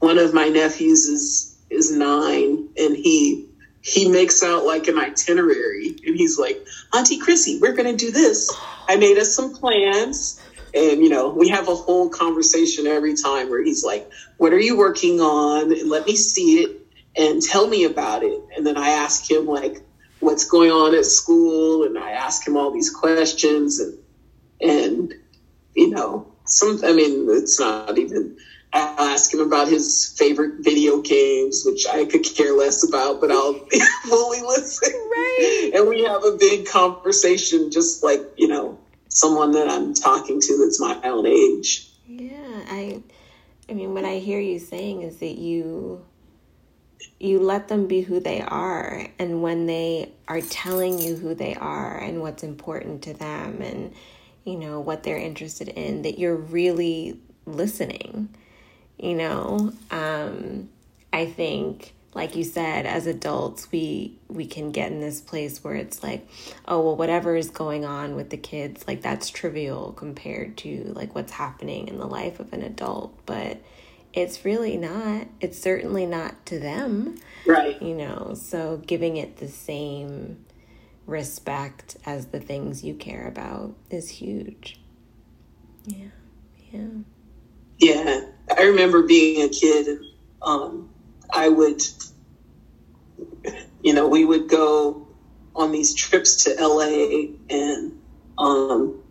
one 0.00 0.18
of 0.18 0.34
my 0.34 0.48
nephews 0.48 1.06
is 1.06 1.56
is 1.70 1.92
nine 1.92 2.68
and 2.76 2.96
he 2.96 3.46
he 3.80 4.08
makes 4.08 4.42
out 4.42 4.64
like 4.64 4.88
an 4.88 4.98
itinerary 4.98 5.96
and 6.04 6.16
he's 6.16 6.36
like, 6.36 6.60
Auntie 6.92 7.18
Chrissy, 7.18 7.58
we're 7.60 7.72
gonna 7.72 7.96
do 7.96 8.10
this. 8.10 8.50
I 8.88 8.96
made 8.96 9.18
us 9.18 9.34
some 9.34 9.54
plans. 9.54 10.40
And 10.74 11.02
you 11.02 11.10
know, 11.10 11.28
we 11.28 11.48
have 11.48 11.68
a 11.68 11.74
whole 11.74 12.08
conversation 12.08 12.86
every 12.86 13.14
time 13.14 13.50
where 13.50 13.62
he's 13.62 13.84
like, 13.84 14.08
What 14.36 14.52
are 14.52 14.60
you 14.60 14.76
working 14.76 15.20
on? 15.20 15.70
And 15.72 15.88
let 15.88 16.06
me 16.06 16.16
see 16.16 16.62
it 16.62 16.81
and 17.16 17.42
tell 17.42 17.66
me 17.66 17.84
about 17.84 18.22
it. 18.22 18.40
And 18.56 18.66
then 18.66 18.76
I 18.76 18.90
ask 18.90 19.30
him 19.30 19.46
like, 19.46 19.82
what's 20.22 20.48
going 20.48 20.70
on 20.70 20.94
at 20.94 21.04
school 21.04 21.84
and 21.84 21.98
I 21.98 22.12
ask 22.12 22.46
him 22.46 22.56
all 22.56 22.70
these 22.70 22.90
questions 22.90 23.80
and 23.80 23.98
and 24.60 25.14
you 25.74 25.90
know 25.90 26.32
some 26.44 26.80
I 26.84 26.92
mean 26.92 27.26
it's 27.28 27.58
not 27.58 27.98
even 27.98 28.36
I'll 28.72 29.08
ask 29.08 29.34
him 29.34 29.40
about 29.40 29.68
his 29.68 30.14
favorite 30.16 30.64
video 30.64 31.02
games, 31.02 31.62
which 31.66 31.86
I 31.86 32.06
could 32.06 32.24
care 32.24 32.56
less 32.56 32.88
about, 32.88 33.20
but 33.20 33.30
I'll 33.30 33.52
fully 34.04 34.40
listen. 34.40 34.92
Right. 34.92 35.72
And 35.74 35.88
we 35.88 36.04
have 36.04 36.24
a 36.24 36.38
big 36.38 36.66
conversation, 36.66 37.70
just 37.70 38.02
like, 38.02 38.22
you 38.38 38.48
know, 38.48 38.78
someone 39.08 39.52
that 39.52 39.68
I'm 39.68 39.92
talking 39.92 40.40
to 40.40 40.58
that's 40.58 40.80
my 40.80 40.98
own 41.04 41.26
age. 41.26 41.86
Yeah. 42.06 42.64
I, 42.70 43.02
I 43.68 43.74
mean, 43.74 43.92
what 43.92 44.06
I 44.06 44.14
hear 44.14 44.40
you 44.40 44.58
saying 44.58 45.02
is 45.02 45.18
that 45.18 45.38
you 45.38 46.02
you 47.18 47.38
let 47.38 47.68
them 47.68 47.86
be 47.86 48.00
who 48.00 48.20
they 48.20 48.40
are 48.40 49.06
and 49.18 49.42
when 49.42 49.66
they 49.66 50.10
are 50.28 50.40
telling 50.40 50.98
you 50.98 51.16
who 51.16 51.34
they 51.34 51.54
are 51.54 51.98
and 51.98 52.20
what's 52.20 52.42
important 52.42 53.02
to 53.02 53.14
them 53.14 53.60
and 53.62 53.92
you 54.44 54.56
know 54.56 54.80
what 54.80 55.02
they're 55.02 55.16
interested 55.18 55.68
in 55.68 56.02
that 56.02 56.18
you're 56.18 56.36
really 56.36 57.18
listening 57.46 58.28
you 58.98 59.14
know? 59.14 59.72
Um 59.90 60.68
i 61.12 61.26
think 61.26 61.92
like 62.14 62.36
you 62.36 62.44
said 62.44 62.86
as 62.86 63.06
adults 63.06 63.70
we 63.70 64.16
we 64.28 64.46
can 64.46 64.70
get 64.70 64.90
in 64.92 65.00
this 65.00 65.20
place 65.20 65.62
where 65.64 65.74
it's 65.74 66.02
like 66.02 66.26
oh 66.66 66.80
well 66.80 66.96
whatever 66.96 67.36
is 67.36 67.50
going 67.50 67.84
on 67.84 68.14
with 68.14 68.30
the 68.30 68.36
kids 68.36 68.86
like 68.86 69.02
that's 69.02 69.28
trivial 69.30 69.92
compared 69.92 70.56
to 70.56 70.92
like 70.94 71.14
what's 71.14 71.32
happening 71.32 71.88
in 71.88 71.98
the 71.98 72.06
life 72.06 72.40
of 72.40 72.52
an 72.52 72.62
adult. 72.62 73.14
But 73.26 73.58
it's 74.12 74.44
really 74.44 74.76
not. 74.76 75.26
It's 75.40 75.58
certainly 75.58 76.06
not 76.06 76.44
to 76.46 76.58
them. 76.58 77.18
Right. 77.46 77.80
You 77.80 77.94
know, 77.94 78.34
so 78.34 78.82
giving 78.86 79.16
it 79.16 79.38
the 79.38 79.48
same 79.48 80.44
respect 81.06 81.96
as 82.06 82.26
the 82.26 82.40
things 82.40 82.84
you 82.84 82.94
care 82.94 83.26
about 83.26 83.74
is 83.90 84.08
huge. 84.08 84.80
Yeah. 85.84 86.08
Yeah. 86.70 86.88
Yeah. 87.78 88.20
I 88.56 88.62
remember 88.62 89.02
being 89.02 89.42
a 89.42 89.48
kid 89.48 89.86
and 89.86 90.06
um, 90.42 90.90
I 91.32 91.48
would, 91.48 91.80
you 93.82 93.94
know, 93.94 94.08
we 94.08 94.24
would 94.24 94.48
go 94.48 95.08
on 95.54 95.72
these 95.72 95.94
trips 95.94 96.44
to 96.44 96.54
LA 96.58 97.34
and 97.50 97.98
um, 98.38 99.02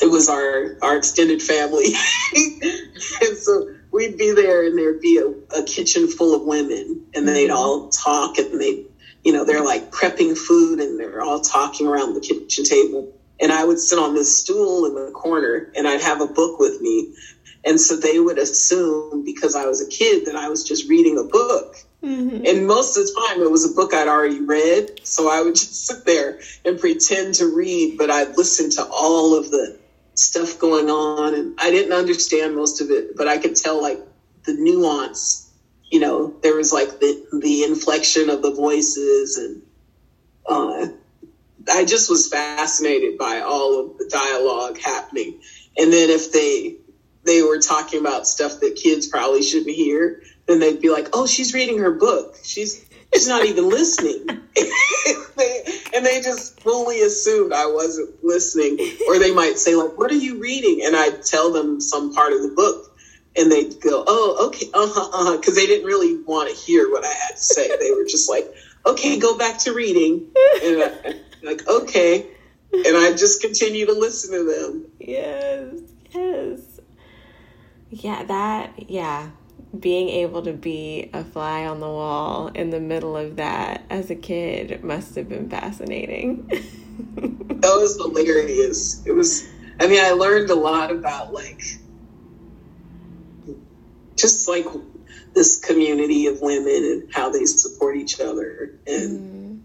it 0.00 0.10
was 0.10 0.28
our, 0.28 0.76
our 0.82 0.96
extended 0.96 1.42
family. 1.42 1.94
and 2.34 3.36
so 3.36 3.74
we'd 3.98 4.16
be 4.16 4.30
there 4.30 4.64
and 4.64 4.78
there'd 4.78 5.00
be 5.00 5.18
a, 5.18 5.58
a 5.58 5.64
kitchen 5.64 6.06
full 6.06 6.34
of 6.34 6.42
women 6.42 7.04
and 7.14 7.26
they'd 7.26 7.48
mm-hmm. 7.48 7.56
all 7.56 7.88
talk 7.88 8.38
and 8.38 8.60
they 8.60 8.84
you 9.24 9.32
know 9.32 9.44
they're 9.44 9.64
like 9.64 9.90
prepping 9.90 10.38
food 10.38 10.78
and 10.78 11.00
they're 11.00 11.20
all 11.20 11.40
talking 11.40 11.88
around 11.88 12.14
the 12.14 12.20
kitchen 12.20 12.64
table 12.64 13.12
and 13.40 13.50
i 13.50 13.64
would 13.64 13.80
sit 13.80 13.98
on 13.98 14.14
this 14.14 14.38
stool 14.38 14.86
in 14.86 14.94
the 14.94 15.10
corner 15.10 15.72
and 15.74 15.88
i'd 15.88 16.00
have 16.00 16.20
a 16.20 16.26
book 16.26 16.60
with 16.60 16.80
me 16.80 17.12
and 17.64 17.80
so 17.80 17.96
they 17.96 18.20
would 18.20 18.38
assume 18.38 19.24
because 19.24 19.56
i 19.56 19.66
was 19.66 19.84
a 19.84 19.90
kid 19.90 20.26
that 20.26 20.36
i 20.36 20.48
was 20.48 20.62
just 20.62 20.88
reading 20.88 21.18
a 21.18 21.24
book 21.24 21.74
mm-hmm. 22.00 22.44
and 22.46 22.68
most 22.68 22.96
of 22.96 23.04
the 23.04 23.26
time 23.26 23.42
it 23.42 23.50
was 23.50 23.68
a 23.68 23.74
book 23.74 23.92
i'd 23.94 24.06
already 24.06 24.40
read 24.40 25.00
so 25.02 25.28
i 25.28 25.42
would 25.42 25.54
just 25.62 25.86
sit 25.86 26.06
there 26.06 26.38
and 26.64 26.78
pretend 26.78 27.34
to 27.34 27.52
read 27.52 27.98
but 27.98 28.10
i'd 28.10 28.36
listen 28.36 28.70
to 28.70 28.88
all 28.92 29.36
of 29.36 29.50
the 29.50 29.76
stuff 30.18 30.58
going 30.58 30.90
on 30.90 31.34
and 31.34 31.58
I 31.58 31.70
didn't 31.70 31.92
understand 31.92 32.56
most 32.56 32.80
of 32.80 32.90
it, 32.90 33.16
but 33.16 33.28
I 33.28 33.38
could 33.38 33.56
tell 33.56 33.80
like 33.80 34.00
the 34.44 34.54
nuance, 34.54 35.50
you 35.90 36.00
know, 36.00 36.34
there 36.42 36.56
was 36.56 36.72
like 36.72 37.00
the, 37.00 37.26
the 37.40 37.64
inflection 37.64 38.30
of 38.30 38.42
the 38.42 38.52
voices 38.52 39.36
and, 39.36 39.62
uh, 40.46 40.88
I 41.70 41.84
just 41.84 42.08
was 42.08 42.28
fascinated 42.28 43.18
by 43.18 43.40
all 43.40 43.80
of 43.80 43.98
the 43.98 44.08
dialogue 44.10 44.78
happening. 44.78 45.40
And 45.76 45.92
then 45.92 46.08
if 46.08 46.32
they, 46.32 46.76
they 47.24 47.42
were 47.42 47.58
talking 47.58 48.00
about 48.00 48.26
stuff 48.26 48.60
that 48.60 48.76
kids 48.76 49.06
probably 49.06 49.42
shouldn't 49.42 49.76
hear, 49.76 50.22
then 50.46 50.60
they'd 50.60 50.80
be 50.80 50.88
like, 50.88 51.08
"Oh, 51.12 51.26
she's 51.26 51.52
reading 51.52 51.78
her 51.78 51.92
book. 51.92 52.36
She's 52.42 52.87
she's 53.12 53.28
not 53.28 53.44
even 53.44 53.68
listening. 53.68 54.26
and 55.94 56.06
they 56.06 56.20
just 56.22 56.60
fully 56.60 57.02
assumed 57.02 57.52
I 57.52 57.66
wasn't 57.66 58.22
listening. 58.24 58.78
Or 59.06 59.18
they 59.18 59.32
might 59.32 59.58
say, 59.58 59.74
like, 59.74 59.96
what 59.98 60.10
are 60.10 60.16
you 60.16 60.38
reading? 60.40 60.82
And 60.84 60.96
I'd 60.96 61.22
tell 61.22 61.52
them 61.52 61.80
some 61.80 62.14
part 62.14 62.32
of 62.32 62.42
the 62.42 62.48
book. 62.48 62.94
And 63.36 63.52
they'd 63.52 63.80
go, 63.80 64.04
oh, 64.06 64.48
okay, 64.48 64.66
uh-huh, 64.74 65.10
uh-huh. 65.12 65.36
Because 65.36 65.54
they 65.54 65.66
didn't 65.66 65.86
really 65.86 66.22
want 66.22 66.50
to 66.50 66.56
hear 66.56 66.90
what 66.90 67.04
I 67.04 67.12
had 67.12 67.36
to 67.36 67.42
say. 67.42 67.68
they 67.68 67.92
were 67.92 68.04
just 68.04 68.28
like, 68.28 68.52
okay, 68.84 69.18
go 69.18 69.38
back 69.38 69.58
to 69.60 69.72
reading. 69.72 70.28
And 70.64 70.82
I, 70.82 71.14
like, 71.42 71.66
okay. 71.68 72.26
And 72.72 72.96
I 72.96 73.14
just 73.16 73.40
continue 73.40 73.86
to 73.86 73.92
listen 73.92 74.32
to 74.32 74.44
them. 74.44 74.86
Yes, 74.98 75.80
yes. 76.12 76.80
Yeah, 77.90 78.24
that, 78.24 78.90
yeah 78.90 79.30
being 79.78 80.08
able 80.08 80.42
to 80.42 80.52
be 80.52 81.10
a 81.12 81.22
fly 81.24 81.66
on 81.66 81.80
the 81.80 81.86
wall 81.86 82.48
in 82.48 82.70
the 82.70 82.80
middle 82.80 83.16
of 83.16 83.36
that 83.36 83.84
as 83.90 84.10
a 84.10 84.14
kid 84.14 84.82
must 84.82 85.14
have 85.14 85.28
been 85.28 85.48
fascinating. 85.48 86.46
that 87.16 87.76
was 87.76 87.96
hilarious. 87.96 89.04
It 89.06 89.12
was, 89.12 89.46
I 89.78 89.86
mean, 89.86 90.02
I 90.02 90.10
learned 90.10 90.50
a 90.50 90.54
lot 90.54 90.90
about 90.90 91.32
like, 91.32 91.62
just 94.16 94.48
like 94.48 94.66
this 95.34 95.58
community 95.60 96.26
of 96.26 96.40
women 96.40 96.84
and 96.84 97.14
how 97.14 97.30
they 97.30 97.44
support 97.44 97.96
each 97.96 98.20
other. 98.20 98.78
And 98.86 99.20
mm. 99.20 99.60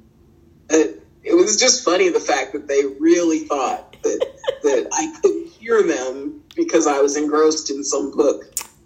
it, 0.70 1.02
it 1.24 1.34
was 1.34 1.58
just 1.58 1.86
funny 1.86 2.10
the 2.10 2.20
fact 2.20 2.52
that 2.54 2.68
they 2.68 2.84
really 3.00 3.40
thought 3.40 3.96
that, 4.04 4.28
that 4.64 4.88
I 4.92 5.20
couldn't 5.22 5.48
hear 5.48 5.82
them 5.82 6.44
because 6.56 6.88
I 6.88 7.00
was 7.00 7.16
engrossed 7.16 7.72
in 7.72 7.84
some 7.86 8.12
book. 8.12 8.44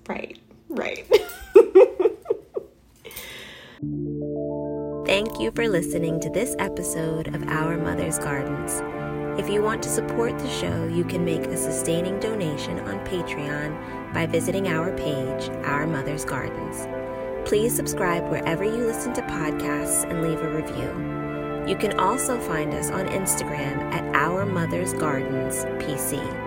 Right. 0.08 0.38
Right. 0.70 1.06
Thank 5.06 5.40
you 5.40 5.52
for 5.56 5.68
listening 5.68 6.20
to 6.20 6.30
this 6.30 6.56
episode 6.60 7.34
of 7.34 7.48
Our 7.48 7.78
Mother's 7.78 8.20
Gardens. 8.20 8.82
If 9.40 9.50
you 9.50 9.62
want 9.62 9.82
to 9.84 9.90
support 9.90 10.38
the 10.38 10.50
show, 10.50 10.88
you 10.88 11.06
can 11.06 11.24
make 11.24 11.46
a 11.46 11.56
sustaining 11.56 12.20
donation 12.20 12.80
on 12.80 13.06
Patreon 13.06 14.14
by 14.14 14.26
visiting 14.26 14.68
our 14.68 14.92
page, 14.98 15.50
Our 15.64 15.88
Mother's 15.88 16.26
Gardens. 16.26 16.88
Please 17.48 17.74
subscribe 17.74 18.30
wherever 18.30 18.64
you 18.64 18.86
listen 18.86 19.14
to 19.14 19.22
podcasts 19.22 20.10
and 20.10 20.22
leave 20.22 20.42
a 20.42 20.50
review. 20.50 21.18
You 21.68 21.78
can 21.78 22.00
also 22.00 22.40
find 22.40 22.74
us 22.74 22.90
on 22.90 23.08
Instagram 23.08 23.78
at 23.94 24.16
Our 24.16 24.46
Mother's 24.46 24.94
Gardens 24.94 25.66
PC. 25.86 26.47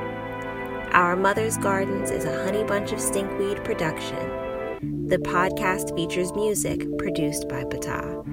Our 0.93 1.15
Mother's 1.15 1.57
Gardens 1.57 2.11
is 2.11 2.25
a 2.25 2.43
Honey 2.43 2.65
Bunch 2.65 2.91
of 2.91 2.99
Stinkweed 2.99 3.65
production. 3.65 5.07
The 5.07 5.19
podcast 5.19 5.95
features 5.95 6.35
music 6.35 6.85
produced 6.99 7.49
by 7.49 7.63
Bata. 7.63 8.25